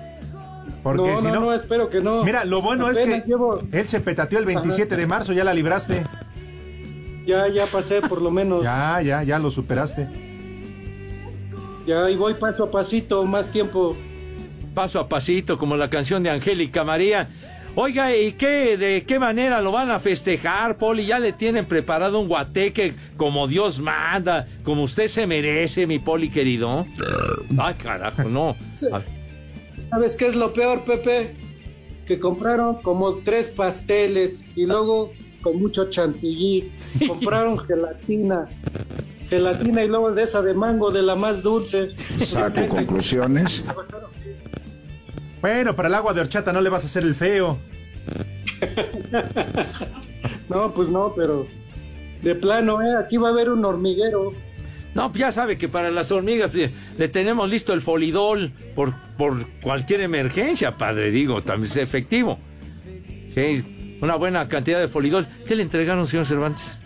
[0.83, 2.25] Porque no, si no, no, no, espero que no.
[2.25, 5.55] Mira, lo bueno es que llevo- él se petateó el 27 de marzo, ya la
[5.55, 6.03] libraste.
[7.27, 8.63] Ya, ya pasé por lo menos.
[8.63, 10.09] Ya, ya, ya lo superaste.
[11.87, 13.97] Ya, y voy paso a pasito, más tiempo.
[14.75, 17.29] Paso a pasito, como la canción de Angélica María.
[17.75, 21.05] Oiga, ¿y qué, de qué manera lo van a festejar, Poli?
[21.05, 26.31] ¿Ya le tienen preparado un guateque como Dios manda, como usted se merece, mi Poli
[26.31, 26.87] querido?
[27.59, 28.57] Ay, carajo, no.
[29.91, 31.35] ¿Sabes qué es lo peor, Pepe?
[32.07, 35.13] Que compraron como tres pasteles y luego
[35.47, 36.73] con mucho chantilly.
[37.07, 38.49] Compraron gelatina.
[39.29, 41.95] Gelatina y luego de esa de mango, de la más dulce.
[42.19, 43.65] Saco conclusiones.
[45.41, 47.59] Bueno, para el agua de horchata no le vas a hacer el feo.
[50.49, 51.47] No, pues no, pero
[52.23, 52.97] de plano, ¿eh?
[52.99, 54.33] Aquí va a haber un hormiguero.
[54.95, 58.95] No, pues ya sabe que para las hormigas pues, le tenemos listo el folidol por,
[59.17, 62.41] por cualquier emergencia, padre, digo, también es efectivo.
[63.33, 65.27] Sí, una buena cantidad de folidol.
[65.47, 66.79] ¿Qué le entregaron, señor Cervantes?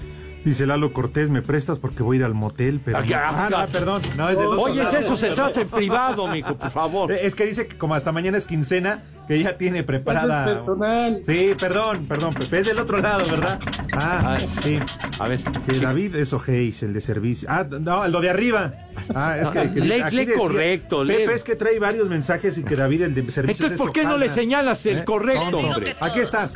[0.42, 2.80] Dice Lalo Cortés, ¿me prestas porque voy a ir al motel?
[2.82, 4.02] Pero Ah, no- ya, Ah, no, perdón.
[4.16, 4.98] No, es del otro Oye, es lado.
[5.04, 7.12] eso, se trata en privado, mijo, por favor.
[7.12, 10.46] Eh, Es que dice que como hasta mañana es quincena, que ya tiene preparada.
[10.46, 11.20] Es personal.
[11.26, 13.60] Sí, perdón, perdón, Pepe, es del otro lado, ¿verdad?
[13.92, 14.78] Ah, sí.
[15.18, 15.40] A ver.
[15.40, 17.46] Que David es Ojeis, el de servicio.
[17.52, 18.72] Ah, no, lo de arriba.
[19.14, 19.70] Ah, es que.
[19.72, 21.16] que Lee- aquí lee correcto, lee.
[21.18, 23.66] Pepe, es que trae varios mensajes y que David, el de servicio.
[23.66, 25.94] Entonces, ¿por qué no le señalas el correcto, hombre?
[26.00, 26.48] Aquí está.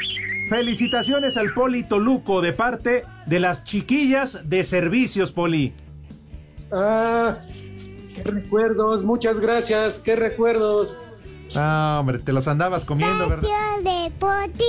[0.48, 5.72] Felicitaciones al Poli Toluco de parte de las chiquillas de servicios, Poli.
[6.70, 7.36] Ah,
[8.14, 10.98] qué recuerdos, muchas gracias, qué recuerdos.
[11.54, 13.48] Ah, hombre, te los andabas comiendo, ¿verdad?
[13.82, 14.64] Deportivos.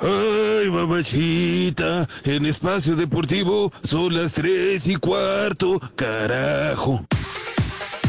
[0.00, 7.04] Ay, mamachita, en espacio deportivo son las tres y cuarto, carajo.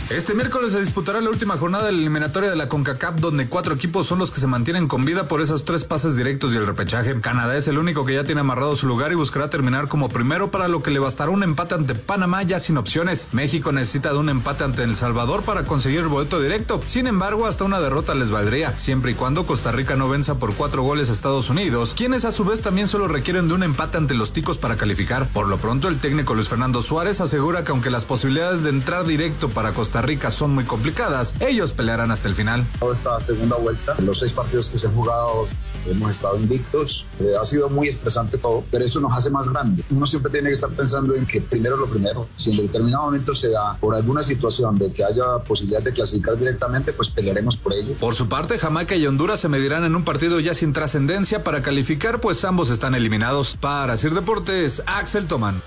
[0.10, 3.76] Este miércoles se disputará la última jornada de la eliminatoria de la CONCACAF, donde cuatro
[3.76, 6.66] equipos son los que se mantienen con vida por esos tres pases directos y el
[6.66, 7.22] repechaje.
[7.22, 10.50] Canadá es el único que ya tiene amarrado su lugar y buscará terminar como primero,
[10.50, 13.28] para lo que le bastará un empate ante Panamá ya sin opciones.
[13.34, 16.82] México necesita de un empate ante El Salvador para conseguir el boleto directo.
[16.88, 20.56] Sin embargo, hasta una derrota les valdría, siempre y cuando Costa Rica no venza por
[20.56, 24.00] cuatro goles a Estados Unidos, quienes a su vez también solo requieren de un empate
[24.00, 25.28] ante los ticos para calificar.
[25.28, 29.06] Por lo pronto, el técnico Luis Fernando Suárez asegura que aunque las posibilidades de entrar
[29.06, 32.66] directo para Costa Rica son muy complicadas, ellos pelearán hasta el final.
[32.80, 35.48] Toda esta segunda vuelta, los seis partidos que se han jugado
[35.88, 39.84] hemos estado invictos, eh, ha sido muy estresante todo, pero eso nos hace más grande.
[39.90, 43.34] Uno siempre tiene que estar pensando en que primero lo primero, si en determinado momento
[43.34, 47.74] se da por alguna situación de que haya posibilidad de clasificar directamente, pues pelearemos por
[47.74, 47.94] ello.
[48.00, 51.62] Por su parte, Jamaica y Honduras se medirán en un partido ya sin trascendencia para
[51.62, 53.58] calificar, pues ambos están eliminados.
[53.60, 55.62] Para Sir Deportes, Axel Tomán.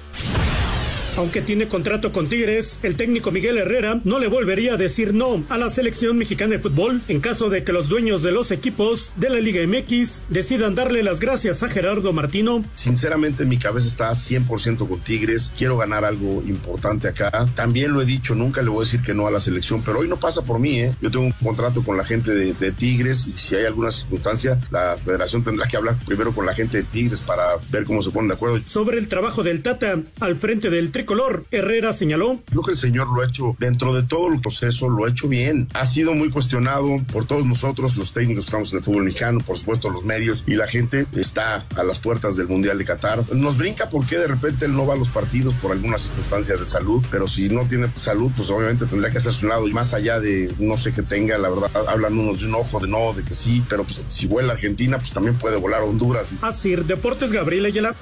[1.16, 5.44] Aunque tiene contrato con Tigres, el técnico Miguel Herrera no le volvería a decir no
[5.50, 9.12] a la selección mexicana de fútbol en caso de que los dueños de los equipos
[9.16, 12.64] de la Liga MX decidan darle las gracias a Gerardo Martino.
[12.74, 17.30] Sinceramente mi cabeza está 100% con Tigres, quiero ganar algo importante acá.
[17.54, 19.98] También lo he dicho, nunca le voy a decir que no a la selección, pero
[19.98, 20.94] hoy no pasa por mí, ¿eh?
[21.02, 24.58] Yo tengo un contrato con la gente de, de Tigres y si hay alguna circunstancia,
[24.70, 28.10] la federación tendrá que hablar primero con la gente de Tigres para ver cómo se
[28.10, 28.60] ponen de acuerdo.
[28.64, 32.40] Sobre el trabajo del Tata al frente del tricolor, Herrera señaló.
[32.48, 35.26] Creo que el señor lo ha hecho dentro de todo el proceso, lo ha hecho
[35.26, 35.66] bien.
[35.74, 39.40] Ha sido muy cuestionado por todos nosotros, los técnicos que estamos en el fútbol mexicano,
[39.44, 43.24] por supuesto los medios y la gente está a las puertas del Mundial de Qatar.
[43.34, 46.64] Nos brinca porque de repente él no va a los partidos por alguna circunstancia de
[46.64, 49.94] salud, pero si no tiene salud, pues obviamente tendría que hacerse un lado y más
[49.94, 53.12] allá de no sé qué tenga, la verdad, hablan unos de un ojo, de no,
[53.12, 56.34] de que sí, pero pues si vuela a Argentina, pues también puede volar a Honduras.
[56.42, 57.96] Así, Deportes Gabriel Ayala.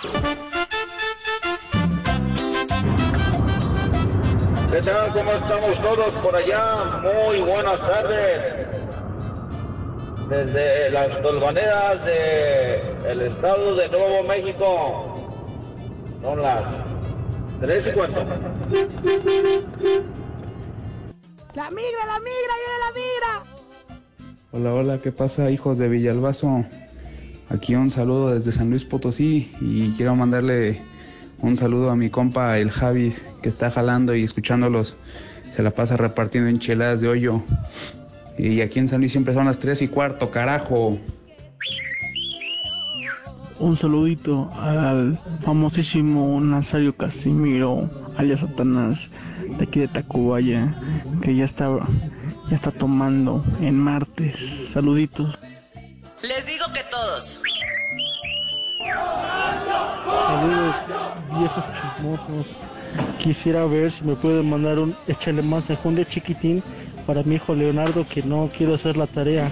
[0.00, 0.06] ¿Qué
[4.82, 5.12] tal?
[5.12, 7.00] ¿Cómo estamos todos por allá?
[7.02, 8.68] Muy buenas tardes.
[10.28, 15.14] Desde las tolvaneras del estado de Nuevo México.
[16.22, 16.62] Son las
[17.60, 18.22] tres y cuarto.
[21.54, 23.42] La migra, la migra, viene la migra.
[24.52, 26.64] Hola, hola, ¿qué pasa hijos de Villalbazo?
[27.50, 30.82] Aquí un saludo desde San Luis Potosí y quiero mandarle
[31.40, 34.96] un saludo a mi compa el Javis que está jalando y escuchándolos.
[35.50, 37.42] Se la pasa repartiendo enchiladas de hoyo.
[38.36, 40.98] Y aquí en San Luis siempre son las 3 y cuarto, carajo.
[43.58, 49.10] Un saludito al famosísimo Nazario Casimiro, alias Satanás,
[49.58, 50.76] de aquí de Tacubaya,
[51.22, 51.68] que ya está,
[52.48, 54.36] ya está tomando en martes.
[54.66, 55.36] Saluditos.
[56.22, 57.40] Les digo que todos.
[60.26, 60.74] Saludos,
[61.38, 62.56] viejos chismosos.
[63.18, 66.62] Quisiera ver si me pueden mandar un échale más de chiquitín
[67.06, 69.48] para mi hijo Leonardo que no quiero hacer la tarea.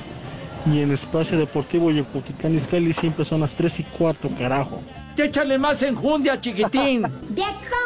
[0.67, 4.83] Y en espacio deportivo y en Cuticán Izcalli siempre son las 3 y cuarto, carajo.
[5.17, 7.03] Échale más enjundia, chiquitín.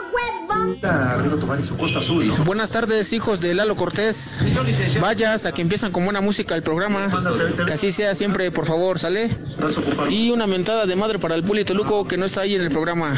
[2.44, 4.40] Buenas tardes, hijos de Lalo Cortés.
[5.00, 7.08] Vaya hasta que empiezan con buena música el programa.
[7.66, 9.30] Que así sea siempre, por favor, ¿sale?
[10.08, 12.70] Y una mentada de madre para el Puli Toluco que no está ahí en el
[12.70, 13.14] programa.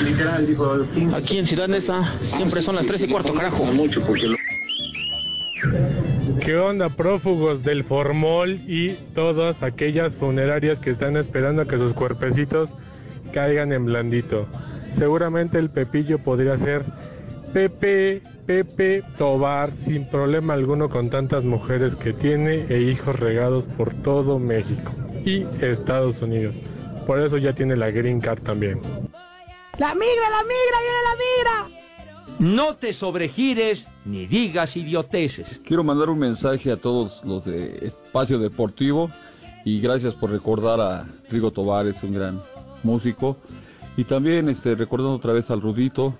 [1.14, 3.66] Aquí en Ciudad Neza siempre son las 3 y cuarto, carajo.
[6.40, 11.92] ¿Qué onda, prófugos del formol y todas aquellas funerarias que están esperando a que sus
[11.92, 12.74] cuerpecitos
[13.32, 14.48] caigan en blandito?
[14.92, 16.84] Seguramente el Pepillo podría ser
[17.52, 23.92] Pepe, Pepe Tobar sin problema alguno con tantas mujeres que tiene e hijos regados por
[23.94, 24.92] todo México
[25.24, 26.60] y Estados Unidos.
[27.06, 28.80] Por eso ya tiene la Green Card también.
[29.78, 31.82] La migra, la migra, viene la migra.
[32.38, 35.60] No te sobregires ni digas idioteces.
[35.64, 39.10] Quiero mandar un mensaje a todos los de Espacio Deportivo
[39.64, 42.40] y gracias por recordar a Rigo Tobar, es un gran
[42.82, 43.36] músico.
[43.96, 46.18] Y también este, recordando otra vez al Rudito,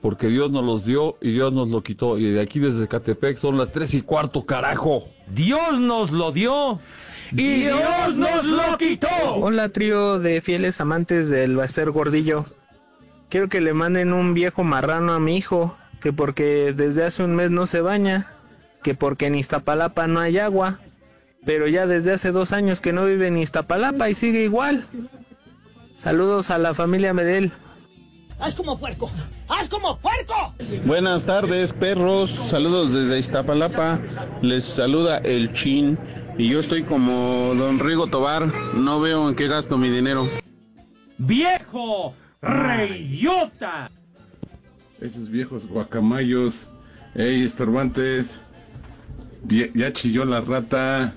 [0.00, 2.18] porque Dios nos los dio y Dios nos lo quitó.
[2.18, 5.08] Y de aquí desde Catepec son las tres y cuarto, carajo.
[5.32, 6.80] Dios nos lo dio
[7.32, 9.08] y Dios nos lo quitó.
[9.36, 12.46] Hola, trío de fieles amantes del Baster Gordillo.
[13.28, 17.36] Quiero que le manden un viejo marrano a mi hijo, que porque desde hace un
[17.36, 18.32] mes no se baña,
[18.82, 20.80] que porque en Iztapalapa no hay agua,
[21.44, 24.84] pero ya desde hace dos años que no vive en Iztapalapa y sigue igual.
[26.00, 27.52] Saludos a la familia Medel.
[28.38, 29.10] ¡Haz como puerco!
[29.48, 30.54] ¡Haz como puerco!
[30.86, 32.30] Buenas tardes, perros.
[32.30, 34.00] Saludos desde Iztapalapa.
[34.40, 35.98] Les saluda el Chin.
[36.38, 38.46] Y yo estoy como Don Rigo Tobar.
[38.76, 40.26] No veo en qué gasto mi dinero.
[41.18, 42.14] ¡Viejo!
[42.40, 43.90] ¡Reyota!
[45.02, 46.66] Esos viejos guacamayos.
[47.14, 48.40] ¡Ey, estorbantes!
[49.46, 51.12] Ya, ya chilló la rata.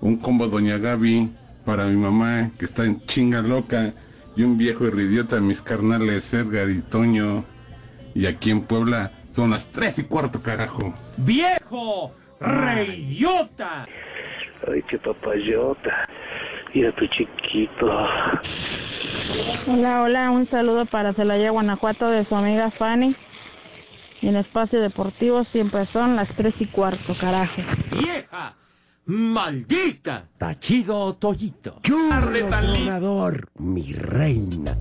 [0.00, 1.30] Un combo Doña Gaby
[1.70, 3.94] para mi mamá que está en chinga loca.
[4.34, 7.44] Y un viejo idiota, mis carnales Edgar y Toño.
[8.12, 10.92] Y aquí en Puebla son las tres y cuarto, carajo.
[11.16, 12.12] ¡Viejo!
[12.40, 13.86] ¡Reyota!
[14.66, 16.08] Ay, qué papayota.
[16.74, 17.86] Mira tu chiquito.
[19.68, 23.14] Hola, hola, un saludo para Celaya, Guanajuato de su amiga Fanny.
[24.20, 27.62] Y en espacio deportivo siempre son las tres y cuarto, carajo.
[27.92, 28.56] ¡Vieja!
[29.10, 30.28] ¡Maldita!
[30.38, 31.80] Tachido Toyito.
[31.82, 34.78] Churros tronador, mi reina.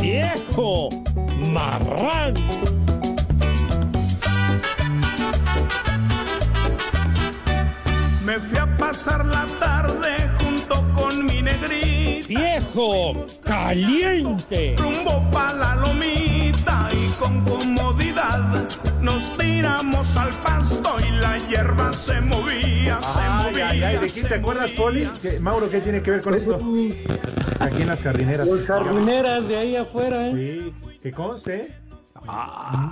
[0.00, 0.88] ¡Viejo!
[1.52, 2.34] ¡Marrán!
[8.24, 10.15] Me fui a pasar la tarde
[12.28, 13.12] ¡Viejo!
[13.44, 14.74] ¡Caliente!
[14.78, 18.66] Rumbo pa' la lomita y con comodidad
[19.00, 23.68] nos tiramos al pasto y la hierba se movía, se Ay, movía.
[23.68, 24.70] ay, ay, ¿de quién se te acuerdas.
[24.72, 25.08] Poli?
[25.22, 26.56] ¿Qué- Mauro, ¿qué tiene que ver con esto?
[27.60, 28.48] Aquí en las jardineras.
[28.48, 30.32] Los jardineras de ahí afuera, ¿eh?
[30.34, 31.74] Sí, que conste.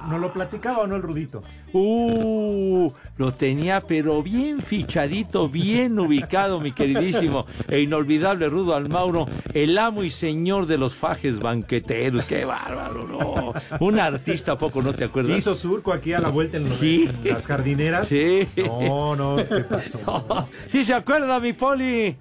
[0.09, 1.43] ¿No lo platicaba o no el Rudito?
[1.73, 9.77] Uh, lo tenía pero bien fichadito, bien ubicado, mi queridísimo e inolvidable Rudo Almauro, el
[9.79, 12.25] amo y señor de los fajes banqueteros.
[12.27, 13.07] ¡Qué bárbaro!
[13.09, 13.55] No.
[13.81, 15.37] Un artista, ¿a poco no te acuerdas?
[15.39, 17.09] Hizo surco aquí a la vuelta en, los- Sí.
[17.25, 18.07] en las jardineras.
[18.09, 18.47] Sí.
[18.57, 20.47] No, no, ¿qué pasó?
[20.69, 22.17] sí se acuerda, mi poli.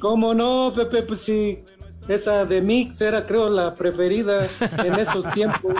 [0.00, 1.02] ¿Cómo no, Pepe?
[1.02, 1.58] Pues sí.
[2.08, 4.46] Esa de Mix era, creo, la preferida
[4.84, 5.74] en esos tiempos.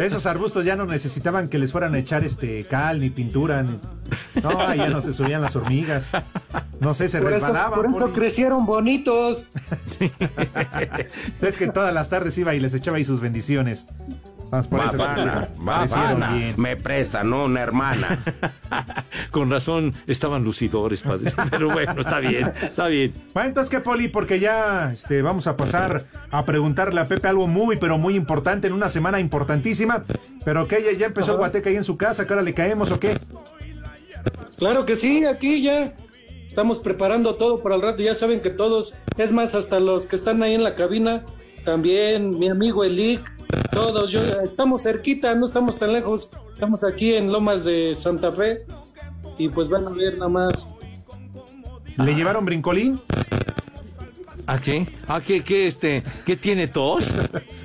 [0.00, 3.62] Esos arbustos ya no necesitaban que les fueran a echar este cal ni pintura.
[3.62, 3.78] ni-
[4.42, 6.10] No, ya no se subían las hormigas.
[6.80, 7.80] No sé, se Por eso, resbalaban.
[7.92, 9.46] por eso crecieron bonitos.
[11.42, 13.86] Es que todas las tardes iba y les echaba ahí sus bendiciones.
[16.30, 16.54] Bien.
[16.56, 18.22] Me prestan una hermana.
[19.30, 21.32] Con razón estaban lucidores, padre.
[21.50, 23.14] Pero bueno, está bien, está bien.
[23.32, 24.08] Bueno, entonces, ¿qué, Poli?
[24.08, 28.66] Porque ya este, vamos a pasar a preguntarle a Pepe algo muy, pero muy importante
[28.66, 30.04] en una semana importantísima.
[30.44, 33.00] Pero que ya, ya empezó Guateca ahí en su casa, que ahora le caemos o
[33.00, 33.16] qué?
[34.58, 35.94] Claro que sí, aquí ya
[36.46, 38.02] estamos preparando todo para el rato.
[38.02, 41.24] Ya saben que todos, es más, hasta los que están ahí en la cabina,
[41.64, 43.22] también mi amigo Elic,
[43.70, 46.30] todos, yo, estamos cerquita, no estamos tan lejos.
[46.52, 48.64] Estamos aquí en Lomas de Santa Fe
[49.38, 50.68] y pues van a ver nada más.
[51.96, 53.00] ¿Le llevaron brincolín?
[54.46, 54.86] ¿A qué?
[55.08, 57.08] ¿A qué, qué, este, qué tiene tos?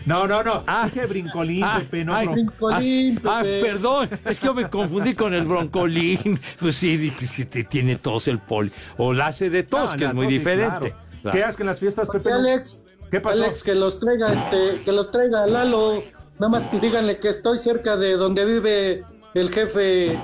[0.06, 0.64] No, no, no.
[0.66, 3.62] Ah, qué brincolín, Pepe, no, ay, Brincolín, ah, ah, Pepe.
[3.66, 6.40] perdón, es que yo me confundí con el broncolín.
[6.60, 8.72] Pues sí, dije, si te tiene tos el poli.
[8.98, 10.96] O la hace de tos, Ah, que es muy tos, sí, diferente.
[11.22, 11.38] claro.
[11.38, 12.32] ¿Qué haces en las fiestas, Pepe?
[12.32, 13.44] Alex, ¿Qué pasó?
[13.44, 16.04] Alex, que los traiga, este, que los traiga Lalo.
[16.40, 20.14] Nada más que díganle que estoy cerca de donde vive el jefe.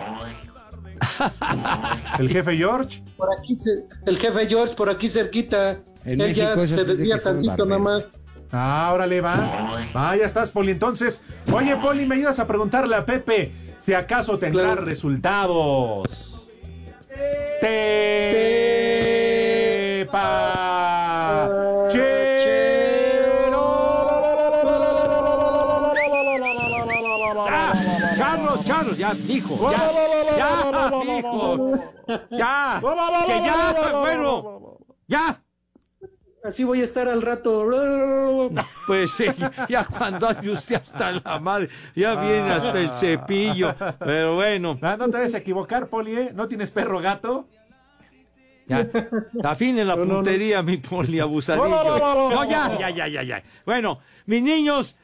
[2.20, 3.04] ¿El jefe George?
[3.18, 5.80] Por aquí, se- el jefe George, por aquí cerquita.
[6.06, 8.08] En Él México se es de desvía tantito nada más.
[8.52, 9.90] Ah, órale, va.
[9.96, 10.72] Va, ya estás, Poli.
[10.72, 11.22] Entonces,
[11.52, 14.86] oye, Poli, ¿me ayudas a preguntarle a Pepe si acaso tendrá Claro.
[14.86, 16.32] resultados?
[20.14, 20.45] Ah,
[28.98, 29.78] Ya, hijo, ya,
[30.38, 31.72] ya, hijo,
[32.32, 32.82] ya,
[33.26, 35.42] que ya, bueno, ya.
[36.44, 38.52] Así voy a estar al rato.
[38.86, 39.26] Pues sí,
[39.68, 44.78] ya cuando ande usted hasta la madre, ya viene hasta el cepillo, pero bueno.
[44.82, 46.32] Ah, no te vayas a equivocar, Poli, ¿eh?
[46.34, 47.48] ¿No tienes perro gato?
[48.68, 48.88] Ya,
[49.44, 52.30] afine la puntería, mi poliabusadillo.
[52.30, 53.44] No, ya, ya, ya, ya, ya.
[53.66, 54.96] Bueno, mis niños,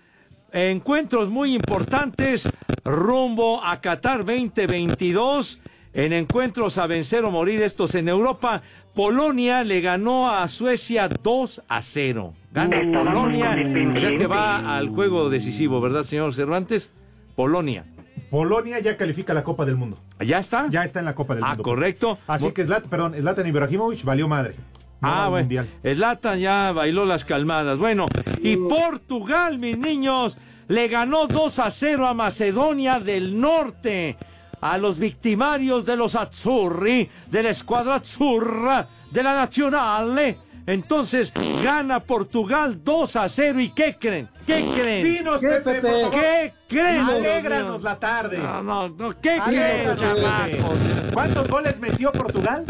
[0.51, 2.49] encuentros muy importantes
[2.83, 5.59] rumbo a Qatar 2022.
[5.93, 8.61] En encuentros a vencer o morir estos en Europa,
[8.95, 12.33] Polonia le ganó a Suecia 2 a 0.
[12.53, 13.57] Gana Polonia,
[13.95, 16.89] o sea que va al juego decisivo, ¿verdad, señor Cervantes?
[17.35, 17.83] Polonia.
[18.29, 19.97] Polonia ya califica la Copa del Mundo.
[20.21, 20.67] ¿Ya está?
[20.69, 21.63] Ya está en la Copa del Ah, Mundo.
[21.63, 22.17] correcto.
[22.27, 24.55] Así que Zlatan, perdón, Zlatan Ibrahimovic valió madre.
[25.01, 25.43] No Ah, bueno.
[25.45, 25.67] Mundial.
[25.83, 27.77] Zlatan ya bailó las calmadas.
[27.79, 28.05] Bueno,
[28.41, 30.37] y Portugal, mis niños,
[30.67, 34.17] le ganó 2 a 0 a Macedonia del Norte.
[34.61, 40.37] A los victimarios de los Azzurri, de la escuadra Azzurra, de la Nazionale.
[40.67, 43.59] Entonces gana Portugal 2 a 0.
[43.59, 44.29] ¿Y qué creen?
[44.45, 45.03] ¿Qué creen?
[45.03, 45.87] Dinos, ¿Qué, Pepe, por Pepe?
[46.01, 46.11] favor.
[46.11, 46.99] ¿Qué creen?
[47.01, 48.37] Alégranos la tarde.
[48.37, 50.77] No, no, no, ¿qué creen, chamacos?
[51.11, 52.63] ¿Cuántos goles metió Portugal?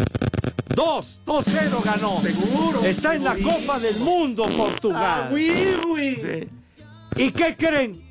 [0.75, 2.19] Dos, 2-0 ganó.
[2.21, 2.83] Seguro.
[2.83, 3.35] Está en la.
[3.35, 5.27] Copa del Mundo, Portugal.
[5.27, 6.17] Ah, oui.
[6.21, 6.49] Sí.
[7.15, 8.01] ¿Y qué creen?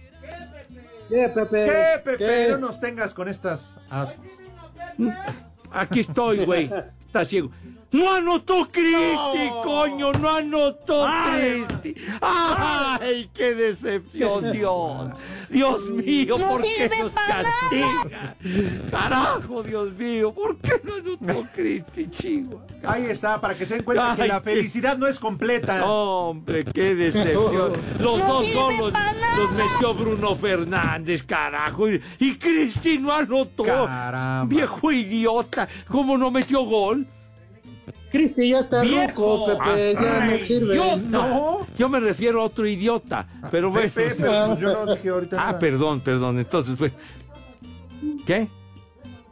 [1.09, 1.65] ¿Qué, Pepe?
[1.65, 2.17] ¿Qué, Pepe?
[2.19, 2.49] ¿Qué?
[2.51, 4.25] No nos tengas con estas ascos.
[5.73, 6.71] Aquí estoy, güey.
[7.07, 7.51] Está ciego.
[7.93, 11.95] No anotó Cristi, coño, no anotó Cristi.
[12.21, 15.11] ¡Ay, qué decepción, Dios!
[15.49, 18.37] Dios mío, No ¿por qué nos castiga?
[18.93, 22.63] Carajo, Dios mío, ¿por qué no anotó Cristi, chico?
[22.85, 25.85] Ahí está, para que se den cuenta que la qué- felicidad no es completa.
[25.85, 27.73] Hombre, qué decepción.
[27.99, 28.47] Los No dos
[28.93, 31.89] para los metió Bruno Fernández, carajo.
[31.89, 33.65] Y, y Cristi no anotó.
[33.65, 34.45] Caramba.
[34.55, 35.69] Viejo idiota.
[35.89, 37.07] ¿Cómo no metió gol?
[38.11, 39.47] Cristi ya está Viejo.
[39.47, 40.75] Pepe, ya Ay, no sirve.
[40.75, 41.29] idiota.
[41.79, 43.27] Yo me refiero a otro idiota.
[43.51, 43.91] Pero bueno.
[43.95, 45.59] Pepe, pero pues yo no dije ahorita Ah, nada.
[45.59, 46.39] perdón, perdón.
[46.39, 46.93] Entonces, pues.
[48.27, 48.49] ¿Qué?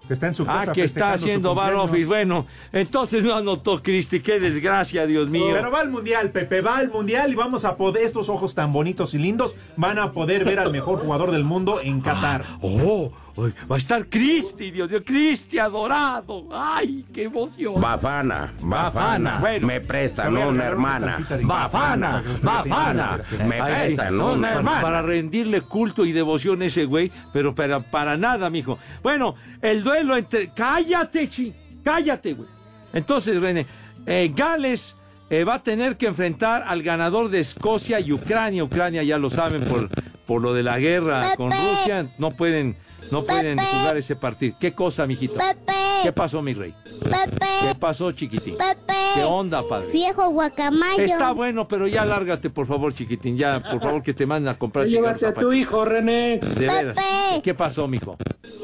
[0.07, 2.07] Que está en su casa Ah, que está haciendo bar office.
[2.07, 4.20] Bueno, entonces no anotó Cristi.
[4.20, 5.51] Qué desgracia, Dios mío.
[5.53, 8.72] Pero va al mundial, Pepe, va al mundial y vamos a poder, estos ojos tan
[8.72, 12.43] bonitos y lindos, van a poder ver al mejor jugador del mundo en Qatar.
[12.62, 16.49] Oh, va a estar Cristi, Dios mío, Cristi adorado.
[16.53, 17.80] Ay, qué emoción.
[17.80, 19.66] Bafana, Bafana, Bueno.
[19.66, 21.26] me prestan una hermana.
[21.43, 24.82] Bafana, Bafana, me sí, prestan no, una para, hermana.
[24.82, 28.78] para rendirle culto y devoción a ese güey, pero para, para nada, mijo.
[29.03, 30.49] Bueno, el duelo entre.
[30.49, 31.55] Cállate, chi.
[31.84, 32.49] Cállate, güey.
[32.93, 33.66] Entonces, René,
[34.07, 34.97] eh, Gales
[35.30, 38.64] eh, va a tener que enfrentar al ganador de Escocia y Ucrania.
[38.64, 39.89] Ucrania, ya lo saben, por,
[40.26, 41.53] por lo de la guerra con.
[41.53, 42.76] Rusia, no pueden,
[43.11, 43.69] no pueden Pepe.
[43.71, 44.57] jugar ese partido.
[44.59, 45.35] ¿Qué cosa, mijito?
[45.35, 45.73] Pepe.
[46.03, 46.75] ¿Qué pasó, mi rey?
[47.01, 47.47] Pepe.
[47.61, 48.57] ¿Qué pasó, chiquitín?
[48.57, 48.95] Pepe.
[49.15, 49.89] ¿Qué onda, padre?
[49.91, 51.03] Viejo guacamayo.
[51.03, 53.37] Está bueno, pero ya lárgate, por favor, chiquitín.
[53.37, 55.21] Ya, por favor, que te manden a comprar cigarros.
[55.21, 56.39] Llévate a tu hijo, René.
[56.39, 56.97] De veras.
[57.43, 58.17] ¿Qué pasó, mijo?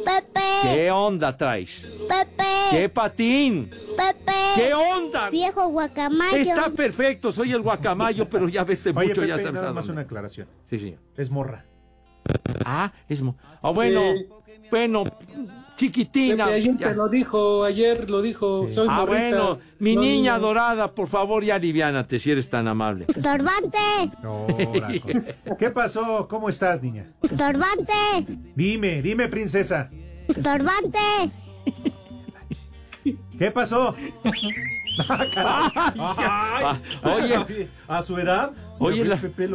[0.05, 0.40] Pepe.
[0.62, 1.88] ¿Qué onda traes?
[2.09, 2.45] Pepe.
[2.70, 3.70] ¿Qué patín?
[3.97, 4.32] Pepe.
[4.55, 5.30] ¿Qué onda?
[5.30, 6.36] Viejo guacamayo.
[6.36, 9.88] Está perfecto, soy el guacamayo, pero ya vete Oye, mucho, Pepe, ya sabes nada más
[9.88, 10.47] una aclaración.
[10.64, 10.99] Sí, señor.
[11.16, 11.64] Es morra.
[12.64, 13.20] Ah, es...
[13.22, 14.26] mo- Ah, bueno, Sí.
[14.70, 15.04] bueno,
[15.76, 16.46] chiquitina.
[16.46, 16.90] Pepe, ya.
[16.92, 18.68] lo dijo, ayer lo dijo.
[18.70, 19.18] Soy Ah, morrita.
[19.30, 20.46] bueno, mi No, niña niño.
[20.46, 23.06] dorada, por favor, ya aliviánate si eres tan amable.
[23.08, 23.78] Estorbante.
[25.58, 26.28] ¿Qué pasó?
[26.28, 27.06] ¿Cómo estás, niña?
[27.22, 27.92] Estorbante.
[28.54, 29.88] Dime, dime, princesa.
[30.28, 30.98] Estorbante.
[33.38, 33.94] ¿Qué pasó?
[35.98, 37.68] Ah, oye.
[37.88, 38.52] a su edad.
[38.78, 39.04] Oye,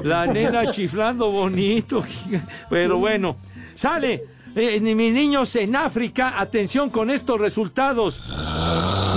[0.03, 2.03] la, nena chiflando bonito.
[2.69, 3.37] Pero bueno,
[3.75, 4.23] sale.
[4.55, 8.21] Eh, mis niños en África, atención con estos resultados.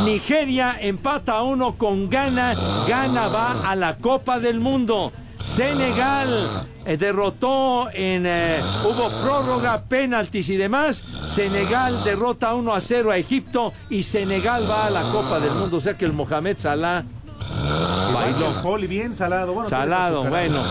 [0.05, 2.85] Nigeria empata a uno con Ghana.
[2.87, 5.11] Ghana va a la Copa del Mundo.
[5.43, 8.25] Senegal eh, derrotó en.
[8.27, 11.03] eh, hubo prórroga, penaltis y demás.
[11.35, 15.79] Senegal derrota 1 a 0 a Egipto y Senegal va a la Copa del Mundo.
[15.79, 17.05] O sea que el Mohamed Salah
[18.15, 18.49] bailó.
[18.57, 19.53] el Poli, bien salado.
[19.53, 20.63] Bueno, Salado, bueno.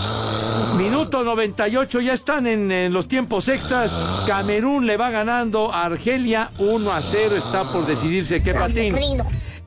[0.76, 3.94] Minuto 98, ya están en, en los tiempos extras.
[4.26, 7.36] Camerún le va ganando a Argelia 1 a 0.
[7.36, 8.96] Está por decidirse qué patín.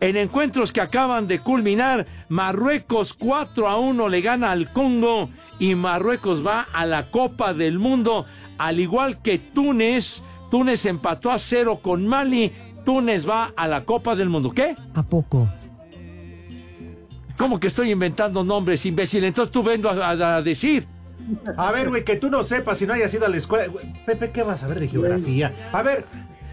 [0.01, 5.75] En encuentros que acaban de culminar, Marruecos 4 a 1 le gana al Congo y
[5.75, 8.27] Marruecos va a la Copa del Mundo,
[8.59, 10.21] al igual que Túnez.
[10.51, 12.53] Túnez empató a 0 con Mali.
[12.85, 14.51] Túnez va a la Copa del Mundo.
[14.51, 14.75] ¿Qué?
[14.95, 15.49] ¿A poco?
[17.37, 19.25] ¿Cómo que estoy inventando nombres, imbécil?
[19.25, 20.87] Entonces tú vengo a, a- a decir.
[21.57, 23.73] A ver, güey, que tú no sepas si no hayas ido a la escuela.
[24.07, 25.53] Pepe, ¿qué vas a ver de geografía?
[25.73, 26.05] A ver.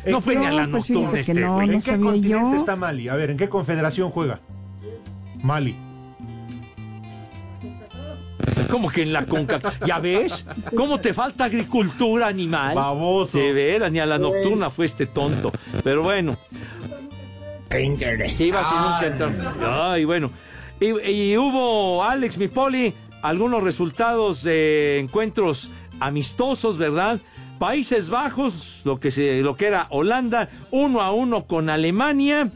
[0.05, 1.67] ¿en No fue qué- ni a la pues nocturna este, no, güey.
[1.67, 2.55] no ¿En qué continente yo.
[2.55, 3.09] está Mali?
[3.09, 4.39] A ver, ¿en qué confederación juega?
[5.43, 5.75] Mali.
[8.69, 9.85] ¿Cómo que en la CONCACAF?
[9.85, 10.45] ¿Ya ves?
[10.75, 12.73] ¿Cómo te falta agricultura animal?
[12.75, 13.37] Baboso.
[13.37, 15.51] De veras, ni a la nocturna fue este tonto.
[15.83, 16.37] Pero bueno.
[17.69, 18.45] Qué interesante.
[18.45, 19.55] Iba sin nunca entrar.
[19.91, 20.31] Ay, bueno.
[20.81, 25.69] Y, y hubo, Alex, mi poli, algunos resultados de encuentros
[25.99, 27.19] amistosos, ¿verdad?
[27.59, 32.49] Países Bajos, lo que, se, lo que era Holanda, uno a uno con Alemania.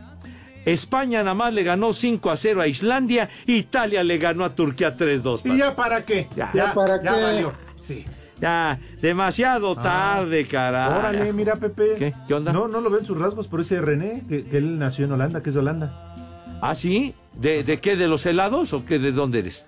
[0.65, 3.29] España nada más le ganó 5 a 0 a Islandia.
[3.45, 5.41] Italia le ganó a Turquía 3-2.
[5.45, 6.27] ¿Y ya para qué?
[6.35, 6.49] Ya.
[6.51, 7.21] ya, ¿Ya para ya qué?
[7.21, 7.53] valió.
[7.87, 8.05] Sí.
[8.41, 10.97] Ya, demasiado tarde, carajo.
[10.97, 11.93] Órale, mira, Pepe.
[11.95, 12.13] ¿Qué?
[12.27, 12.51] ¿Qué onda?
[12.51, 15.43] No, no lo ven sus rasgos, pero ese René, que, que él nació en Holanda,
[15.43, 16.14] que es de Holanda.
[16.61, 17.13] ¿Ah, sí?
[17.39, 17.95] ¿De, ¿De qué?
[17.95, 18.99] ¿De los helados o qué?
[18.99, 19.65] ¿De dónde eres?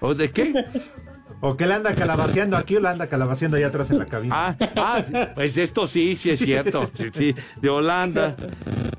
[0.00, 0.52] ¿O de qué?
[1.46, 4.56] O que él anda calabaceando aquí o la anda calabaceando allá atrás en la cabina.
[4.58, 6.90] Ah, ah, sí, pues esto sí, sí es cierto.
[6.94, 8.34] Sí, sí, de Holanda.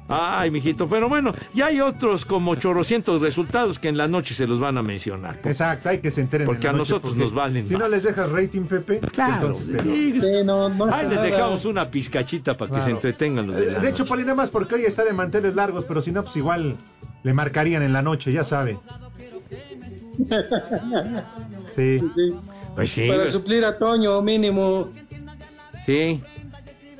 [0.07, 0.87] Ay, mijito.
[0.87, 4.77] Pero bueno, ya hay otros como chorrocientos resultados que en la noche se los van
[4.77, 5.39] a mencionar.
[5.43, 6.45] Exacto, hay que se enteren.
[6.45, 8.99] Porque en la a noche, nosotros porque nos valen Si no les dejas rating, Pepe,
[8.99, 9.47] Claro.
[9.47, 10.21] entonces sí.
[10.21, 13.79] Sí, no, no Ay, les dejamos una pizcachita para que se entretengan los de la
[13.79, 14.05] De hecho.
[14.05, 16.75] Poli, nada más porque hoy está de manteles largos, pero si no, pues igual
[17.25, 18.77] le marcarían en la noche, ya sabe.
[21.75, 21.99] Sí.
[22.15, 22.35] Sí.
[22.73, 24.89] Pues sí, Para pues, suplir a Toño, mínimo.
[25.85, 26.21] sí.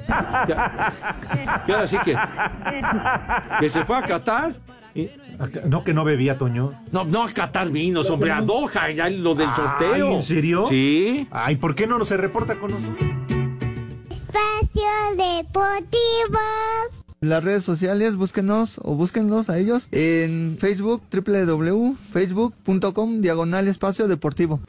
[0.08, 0.94] Ya-
[1.68, 2.16] Y ahora sí que,
[3.62, 4.56] que se fue a Qatar.
[5.66, 6.74] No, que no bebía, Toño.
[6.92, 10.12] No, no a catar vinos, hombre, a Doha, ya lo del sorteo.
[10.14, 10.66] ¿En serio?
[10.68, 11.28] Sí.
[11.32, 13.10] Ay, ¿por qué no se reporta con nosotros?
[14.10, 16.40] Espacio Deportivo.
[17.26, 24.60] Las redes sociales, búsquenos o búsquenlos a ellos en Facebook, www.facebook.com, diagonal espacio deportivo.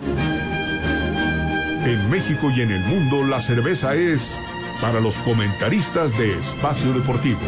[1.85, 4.39] En México y en el mundo la cerveza es
[4.81, 7.41] para los comentaristas de Espacio Deportivo.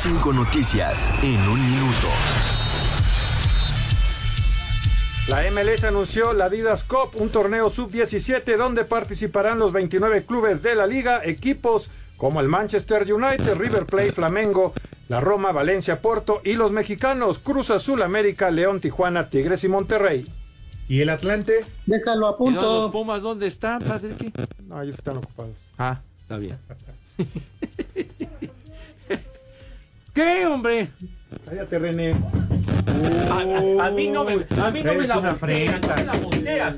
[0.00, 2.06] Cinco noticias en un minuto.
[5.28, 10.74] La MLS anunció la Adidas Cup, un torneo sub-17 donde participarán los 29 clubes de
[10.74, 14.74] la liga, equipos como el Manchester United, River Plate, Flamengo,
[15.08, 20.26] la Roma, Valencia, Porto y los mexicanos Cruz Azul, América, León, Tijuana, Tigres y Monterrey.
[20.88, 21.64] ¿Y el Atlante?
[21.86, 22.90] Déjalo a ¿Y los punto.
[22.92, 23.80] Pumas dónde están?
[23.80, 24.30] ¿Qué?
[24.68, 25.52] No, ellos están ocupados.
[25.78, 26.58] Ah, está bien.
[30.12, 30.90] ¿Qué, hombre?
[31.46, 32.14] Cállate, René.
[33.30, 36.04] A, a- a mí no me, a mí no me la una volteas, no me
[36.04, 36.12] la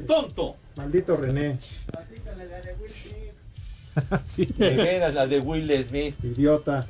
[0.06, 0.56] tonto.
[0.76, 1.58] Maldito René.
[4.36, 6.14] De veras, la de Will Smith.
[6.22, 6.86] Idiota.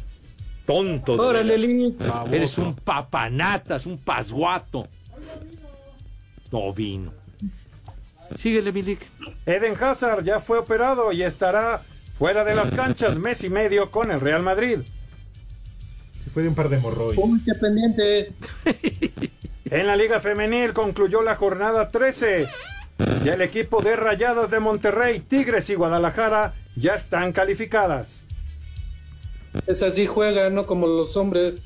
[0.66, 1.16] Tonto.
[1.16, 1.94] de Órale.
[2.32, 4.88] Eres un papanatas, un pasguato.
[6.50, 7.12] No vino.
[8.38, 9.00] Síguele, Milik.
[9.44, 11.80] Eden Hazard ya fue operado y estará
[12.18, 14.80] fuera de las canchas mes y medio con el Real Madrid.
[16.36, 16.76] Fue de un par de.
[17.16, 18.34] Uy, qué pendiente.
[19.70, 22.46] En la Liga Femenil concluyó la jornada 13
[23.24, 28.26] y el equipo de Rayadas de Monterrey, Tigres y Guadalajara ya están calificadas.
[29.66, 31.56] Es así juega, no como los hombres.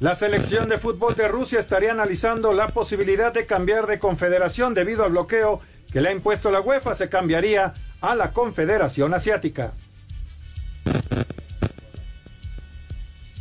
[0.00, 5.04] La selección de fútbol de Rusia estaría analizando la posibilidad de cambiar de confederación debido
[5.04, 5.60] al bloqueo
[5.92, 6.94] que le ha impuesto la UEFA.
[6.94, 9.74] Se cambiaría a la Confederación Asiática.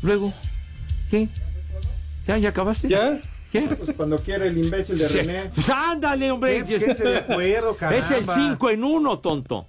[0.02, 0.34] Luego,
[1.12, 1.28] ¿qué?
[2.28, 2.88] ¿Ya, ya acabaste?
[2.88, 3.20] ¿Ya?
[3.52, 3.62] ¿Qué?
[3.62, 5.18] Pues cuando quiera el imbécil de Sí.
[5.22, 5.50] René.
[5.56, 6.64] Pues ándale, hombre.
[6.64, 6.78] ¿Qué?
[6.80, 8.36] Quédense de acuerdo, Es el caramba.
[8.36, 9.66] 5 en 1, tonto.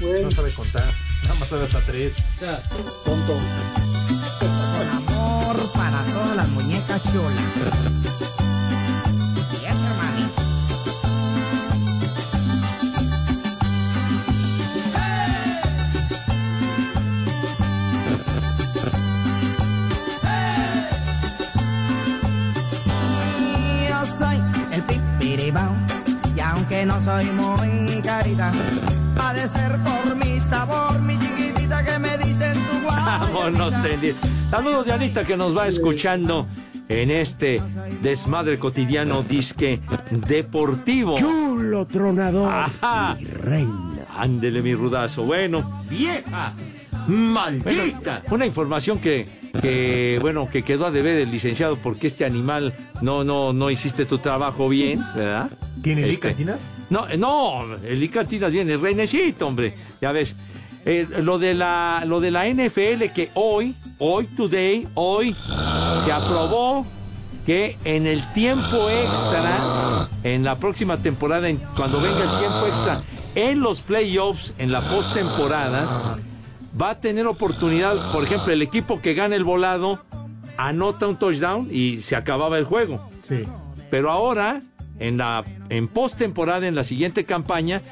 [0.00, 0.84] No sabe contar.
[1.22, 2.14] Nada más sabe hasta tres.
[3.04, 3.38] Tonto.
[4.96, 8.43] Amor para todas las muñecas chulas.
[26.34, 28.50] Y aunque no soy muy carita,
[29.20, 33.04] ha de ser por mi sabor, mi chiquitita que me dicen tu guay.
[33.04, 34.16] Vámonos, tendido.
[34.50, 36.46] Saludos de Anita que nos va escuchando
[36.88, 37.60] en este
[38.00, 39.82] desmadre cotidiano disque
[40.26, 41.18] deportivo.
[41.18, 42.50] Chulo tronador.
[42.50, 43.14] Ajá.
[43.16, 44.06] Mi reina.
[44.16, 45.24] Ándele, mi rudazo.
[45.24, 46.54] Bueno, vieja.
[47.06, 48.22] Maldita.
[48.30, 49.24] una información que,
[49.60, 54.06] que, bueno, que quedó a deber el licenciado porque este animal no, no, no hiciste
[54.06, 55.50] tu trabajo bien, ¿verdad?
[55.82, 56.60] ¿Quién, el Este, Icatinas?
[56.90, 59.74] No, no, el Icatinas viene, Reinecito, hombre.
[60.00, 60.34] Ya ves.
[60.86, 65.34] Eh, lo de la lo de la NFL que hoy, hoy today, hoy
[66.04, 66.84] se aprobó
[67.46, 73.02] que en el tiempo extra, en la próxima temporada, en- cuando venga el tiempo extra,
[73.34, 76.18] en los playoffs, en la postemporada,
[76.80, 80.00] va a tener oportunidad, por ejemplo, el equipo que gane el volado
[80.56, 83.08] anota un touchdown y se acababa el juego.
[83.28, 83.42] Sí.
[83.90, 84.62] Pero ahora,
[84.98, 87.82] en la en postemporada, en la siguiente campaña,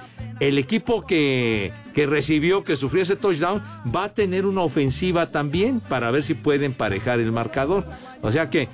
[0.40, 3.62] el equipo que, que recibió, que sufrió ese touchdown,
[3.94, 7.84] va a tener una ofensiva también para ver si puede emparejar el marcador.
[8.22, 8.68] O sea que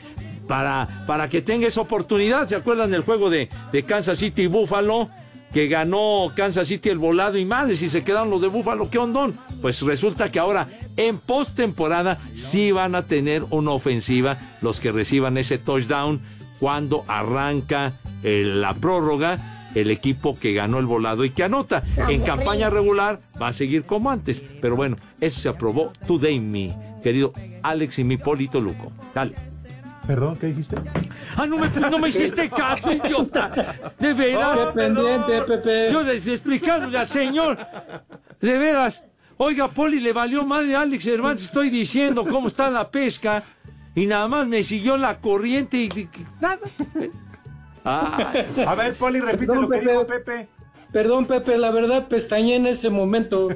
[0.47, 4.47] para, para que tenga esa oportunidad, ¿se acuerdan del juego de, de Kansas City y
[4.47, 5.09] Buffalo?
[5.53, 8.99] Que ganó Kansas City el volado y madres y se quedaron los de Buffalo, ¿qué
[8.99, 9.35] ondón?
[9.63, 15.39] Pues resulta que ahora en postemporada sí van a tener una ofensiva los que reciban
[15.39, 16.21] ese touchdown
[16.61, 19.39] cuando arranca eh, la prórroga
[19.75, 21.83] el equipo que ganó el volado y que anota.
[22.09, 24.43] En campaña regular va a seguir como antes.
[24.61, 27.33] Pero bueno, eso se aprobó today, mi querido
[27.63, 28.93] Alex y mi Polito Luco.
[29.15, 29.35] Dale.
[30.09, 30.75] Perdón, ¿qué dijiste?
[31.37, 33.93] Ah, no me, no me hiciste caso, idiota.
[34.01, 34.59] De veras.
[34.59, 35.93] Qué pendiente, Pepe.
[35.93, 37.59] Yo les explicándole al señor.
[38.41, 39.03] De veras.
[39.37, 41.45] Oiga, Poli, le valió madre a Alex Cervantes.
[41.45, 43.43] Estoy diciendo cómo está la pesca.
[43.95, 46.09] Y nada más me siguió la corriente y, y-
[46.41, 46.59] nada.
[47.85, 48.47] Ay.
[48.67, 49.91] A ver, Poli, repite Perdón, lo que Pepe.
[49.91, 50.49] dijo Pepe.
[50.91, 53.49] Perdón, Pepe, la verdad pestañé en ese momento.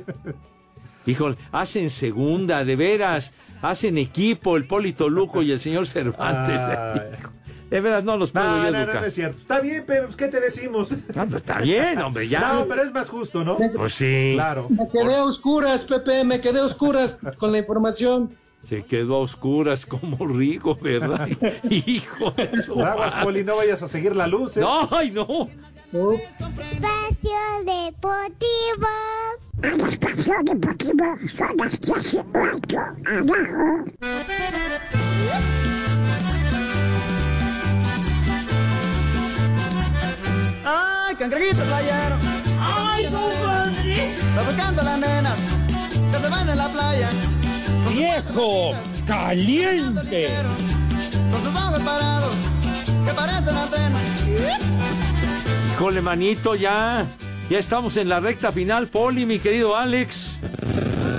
[1.06, 3.32] Híjole, hacen segunda, de veras.
[3.62, 6.60] Hacen equipo el Polito Luco y el señor Cervantes.
[7.70, 9.00] De veras, no los puedo No, yo no, no, educar.
[9.00, 9.38] no es cierto.
[9.40, 10.92] Está bien, pero ¿qué te decimos?
[11.16, 12.52] Ah, pues está bien, hombre, ya.
[12.52, 13.56] No, pero es más justo, ¿no?
[13.74, 14.32] Pues sí.
[14.34, 14.66] Claro.
[14.68, 18.36] Me quedé a oscuras, Pepe, me quedé a oscuras con la información.
[18.68, 21.26] Se quedó a oscuras como Rigo, ¿verdad?
[21.70, 23.24] Hijo de su Aguas.
[23.24, 24.60] Poli, no vayas a seguir la luz, ¿eh?
[24.60, 25.48] No, ay, no.
[25.92, 27.36] Espacio
[27.66, 28.88] Deportivo.
[29.62, 33.84] El espacio deportivo son las que hace cuatro abajo.
[40.64, 42.16] Ay, cangrejito playero.
[42.58, 44.14] Ay, compadre.
[44.34, 45.38] Provocando las nenas
[46.10, 47.10] que se van en la playa.
[47.90, 48.70] ¡Viejo!
[49.06, 50.30] ¡Caliente!
[51.30, 52.34] Con sus ojos parados
[53.04, 54.02] que parecen antenas.
[55.72, 57.06] Híjole, manito, ya.
[57.50, 60.38] Ya estamos en la recta final, Poli, mi querido Alex.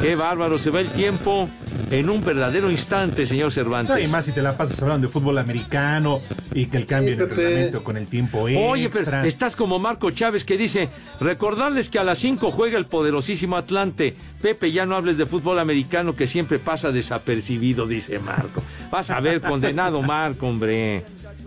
[0.02, 1.50] Qué bárbaro, se va el tiempo
[1.92, 3.96] en un verdadero instante, señor Cervantes.
[3.96, 6.22] No, y más si te la pasas hablando de fútbol americano
[6.54, 9.04] y que el cambio Sí, en el reglamento con el tiempo Oye, extra.
[9.06, 10.90] pero estás como Marco Chávez que dice,
[11.20, 14.16] recordarles que a las 5 juega el poderosísimo Atlante.
[14.42, 18.62] Pepe, ya no hables de fútbol americano que siempre pasa desapercibido, dice Marco.
[18.92, 21.04] Vas a ver, condenado Marco, hombre.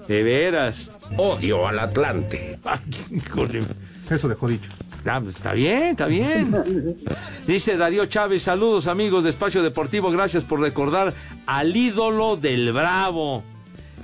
[0.08, 0.90] De veras.
[1.16, 2.58] Odio al Atlante.
[2.64, 2.80] Ay,
[3.10, 3.62] híjole.
[4.10, 4.70] Eso dejó dicho.
[5.04, 6.96] Ah, pues, está bien, está bien.
[7.46, 11.14] Dice Darío Chávez, saludos amigos de Espacio Deportivo, gracias por recordar
[11.46, 13.44] al ídolo del Bravo.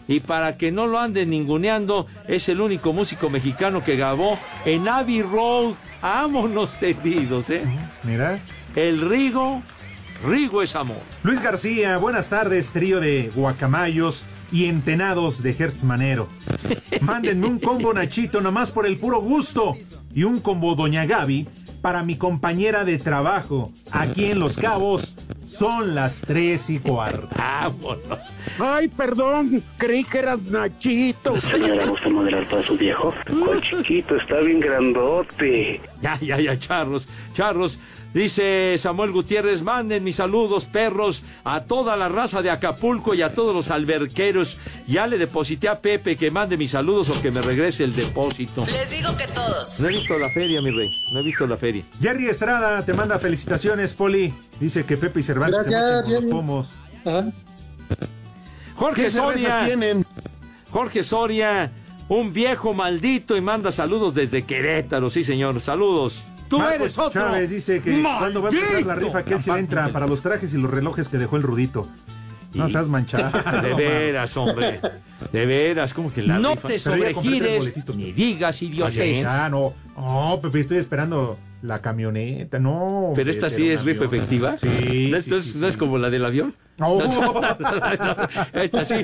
[0.07, 4.89] Y para que no lo anden ninguneando, es el único músico mexicano que grabó en
[4.89, 5.75] Abbey Road.
[6.01, 7.63] Vámonos tendidos, ¿eh?
[8.03, 8.39] Mira.
[8.75, 9.63] El Rigo,
[10.25, 11.01] Rigo es amor.
[11.23, 16.29] Luis García, buenas tardes, trío de guacamayos y entenados de Hertz Manero.
[17.01, 19.77] Mándenme un combo Nachito nomás por el puro gusto
[20.15, 21.49] y un combo Doña Gaby
[21.81, 25.17] para mi compañera de trabajo aquí en Los Cabos.
[25.47, 27.29] Son las tres y cuarto.
[27.37, 28.21] Vámonos.
[28.59, 31.39] Ay, perdón, creí que eras Nachito.
[31.41, 33.13] Señora, ¿gusta modelar para su viejo?
[33.29, 34.17] ¿Cuál chiquito?
[34.17, 35.81] Está bien grandote.
[36.03, 37.79] Ya, ya, ya, charros, charros.
[38.13, 43.33] Dice Samuel Gutiérrez, manden mis saludos, perros, a toda la raza de Acapulco y a
[43.33, 44.59] todos los alberqueros.
[44.87, 48.67] Ya le deposité a Pepe que mande mis saludos o que me regrese el depósito.
[48.67, 49.81] Les digo que todos.
[49.81, 50.91] No he visto la feria, mi rey.
[51.15, 51.85] No he visto la feria.
[52.03, 54.35] Jerry Estrada te manda felicitaciones, Poli.
[54.61, 56.71] Dice que Pepe y Cervantes se Gracias, mochen con los pomos.
[57.07, 57.33] Ajá.
[58.75, 59.65] Jorge ¿Qué cervezas Soria.
[59.65, 60.07] tienen?
[60.71, 61.71] Jorge Soria,
[62.19, 65.11] un viejo maldito y manda saludos desde Querétaro.
[65.11, 65.61] Sí, señor.
[65.61, 66.23] Saludos.
[66.49, 67.23] Tú Marcos eres otro.
[67.23, 70.21] Chávez dice que cuando va a empezar la rifa que él se entra para los
[70.21, 71.89] trajes y los relojes que dejó el Rudito.
[72.55, 73.33] No seas manchado.
[73.63, 74.79] De veras, hombre.
[75.33, 79.23] De veras, como que la No rifa- te sobregires, ni digas Oye, idiotez.
[79.23, 79.73] ya, no.
[79.97, 82.59] No, Pepe, estoy esperando la camioneta.
[82.59, 83.13] No.
[83.15, 84.57] Pero esta sí es rifa efectiva.
[84.57, 85.09] Sí.
[85.11, 85.79] ¿No, es- sí, no es, sí, no es sí.
[85.79, 86.55] como la del avión?
[86.79, 86.99] No.
[86.99, 88.95] No, no, no, no, esta sí.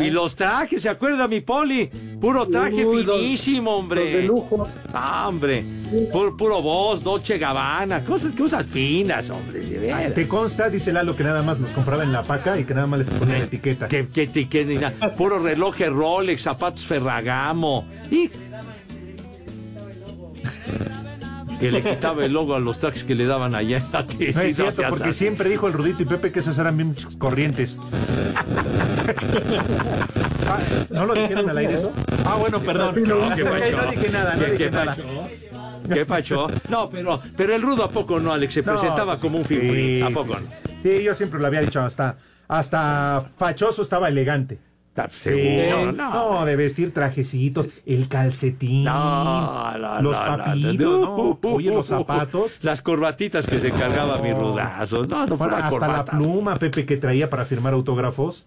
[0.00, 1.86] Y, y los trajes, ¿se acuerda mi poli?
[2.20, 4.04] Puro traje Uy, los- finísimo, hombre.
[4.04, 4.68] los de lujo.
[4.92, 5.64] Ah, hombre.
[6.10, 8.02] Puro, puro voz, Dolce Gabbana.
[8.02, 9.60] Cosas, cosas finas, hombre.
[10.14, 12.86] Te consta, dice Lalo, que nada más nos compraba en la paca y que nada
[12.86, 13.86] más les ponía la etiqueta.
[13.88, 15.14] Que, que, que- que ni nada.
[15.14, 17.86] Puro reloj Rolex, zapatos Ferragamo.
[18.10, 18.30] Y...
[21.62, 24.40] Que le quitaba el logo a los trajes que le daban allá en la tienda.
[24.42, 25.18] No es cierto, porque así.
[25.20, 27.78] siempre dijo el Rudito y Pepe que esos eran bien corrientes.
[30.48, 30.58] Ah,
[30.90, 31.92] ¿No lo dijeron al aire eso?
[32.26, 32.94] Ah, bueno, perdón.
[32.94, 33.36] Sí, No, dije.
[33.36, 33.76] ¿qué pacho?
[33.76, 34.94] no dije nada, no ¿Qué- dije qué nada.
[34.96, 35.04] pacho?
[35.92, 36.46] ¿Qué pacho?
[36.68, 39.44] No, pero, pero el rudo a poco no, Alex, se No, presentaba sí, como un
[39.44, 40.02] sí, figurín.
[40.04, 40.46] ¿A poco sí, no?
[40.82, 40.96] sí.
[40.98, 42.16] Sí, yo siempre lo había dicho, hasta,
[42.48, 44.58] hasta fachoso estaba elegante.
[45.10, 51.38] Sí, seguro, no, de vestir trajecitos, el calcetín, No, no, los papitos.
[51.42, 52.58] Oye, los zapatos.
[52.62, 55.04] Las corbatitas que se cargaba mi rudazo.
[55.04, 58.46] No, no fue hasta la pluma, Pepe, que traía para firmar autógrafos.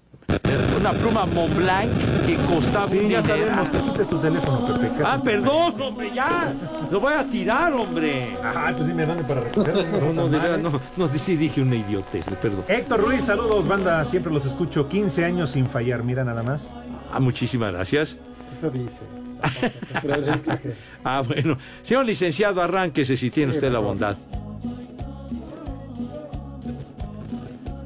[0.80, 1.89] Una pluma Montblanc
[2.26, 5.03] que costaba Sí, un ya sabemos que quites tu teléfono, Pepe.
[5.03, 6.53] Ah, perdón, hombre, ya.
[6.91, 8.36] Lo voy a tirar, hombre.
[8.43, 9.84] Ay, pues dime dónde para recogerlo.
[10.13, 12.63] No, no, de no, no, sí dije una idiotez, perdón.
[12.67, 14.03] Héctor Ruiz, saludos, banda.
[14.05, 14.88] Siempre los escucho.
[14.88, 16.03] 15 años sin fallar.
[16.03, 16.71] Mira nada más.
[17.11, 18.17] Ah, muchísimas gracias.
[18.57, 19.01] Eso dice.
[21.03, 21.57] Ah, bueno.
[21.84, 24.17] Señor licenciado, arránquese si tiene usted la bondad.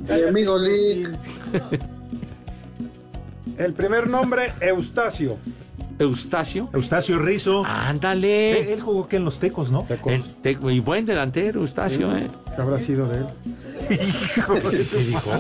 [0.08, 1.10] Mi amigo Lick.
[3.60, 5.38] El primer nombre, Eustacio.
[6.00, 6.70] Eustacio.
[6.74, 7.64] Eustacio Rizo.
[7.66, 8.62] Ándale.
[8.62, 9.86] Él, él jugó que en los tecos, ¿no?
[10.06, 12.28] El te- y buen delantero, Eustacio, ¿eh?
[12.56, 13.26] ¿Qué habrá sido de él?
[14.38, 15.32] Hijo de- ¿Qué dijo?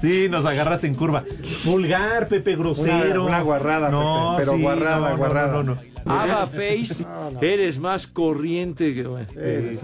[0.00, 1.22] Sí, nos agarraste en curva.
[1.64, 3.24] Vulgar, Pepe, grosero.
[3.24, 5.52] Una- una guarrada, no, Pepe, pero sí, guarrada, no, guarrada.
[5.52, 6.12] No, no, no.
[6.12, 7.04] Ava Face,
[7.42, 9.02] eres más corriente que.
[9.06, 9.26] bueno.
[9.34, 9.78] Sí.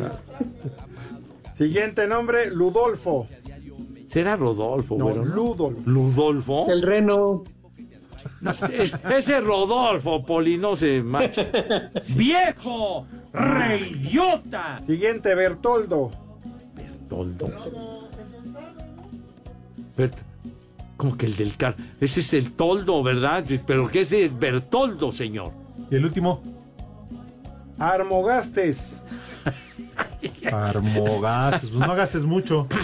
[1.56, 3.26] Siguiente nombre, Ludolfo.
[4.08, 5.24] Será Rodolfo, No, bueno.
[5.24, 5.34] ¿no?
[5.34, 5.80] Ludolfo.
[5.84, 6.66] Ludolfo.
[6.70, 7.44] El reno.
[8.72, 11.46] Es- ese es Rodolfo, Poli, no se mancha.
[12.08, 13.06] ¡Viejo!
[13.32, 14.80] ¡Reidiota!
[14.86, 16.10] Siguiente, Bertoldo.
[16.74, 18.08] Bertoldo.
[19.96, 20.22] Bert-
[20.96, 21.74] ¿Cómo que el del car?
[22.00, 23.44] Ese es el toldo, ¿verdad?
[23.66, 25.50] Pero que ese es Bertoldo, señor.
[25.90, 26.42] ¿Y el último?
[27.78, 29.02] Armogastes.
[30.52, 31.70] Armogastes.
[31.70, 32.68] Pues no gastes mucho.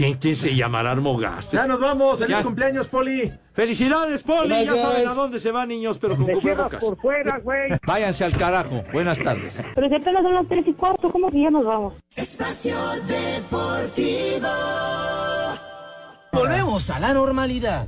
[0.00, 1.52] ¿Quién, quién se llamará Armogastes?
[1.60, 2.18] Ya nos vamos.
[2.18, 2.42] ¡Feliz Ya.
[2.42, 3.30] cumpleaños, Poli!
[3.52, 4.48] ¡Felicidades, Poli!
[4.48, 4.74] Gracias.
[4.74, 6.80] Ya saben a dónde se van, niños, pero con cubrebocas.
[6.82, 7.72] por fuera, güey.
[7.86, 8.82] Váyanse al carajo.
[8.94, 9.60] Buenas tardes.
[9.74, 11.92] Pero si apenas son las tres y cuarto, ¿cómo que ya nos vamos?
[12.16, 12.74] Espacio
[13.06, 14.48] Deportivo.
[16.32, 17.86] Volvemos a la normalidad.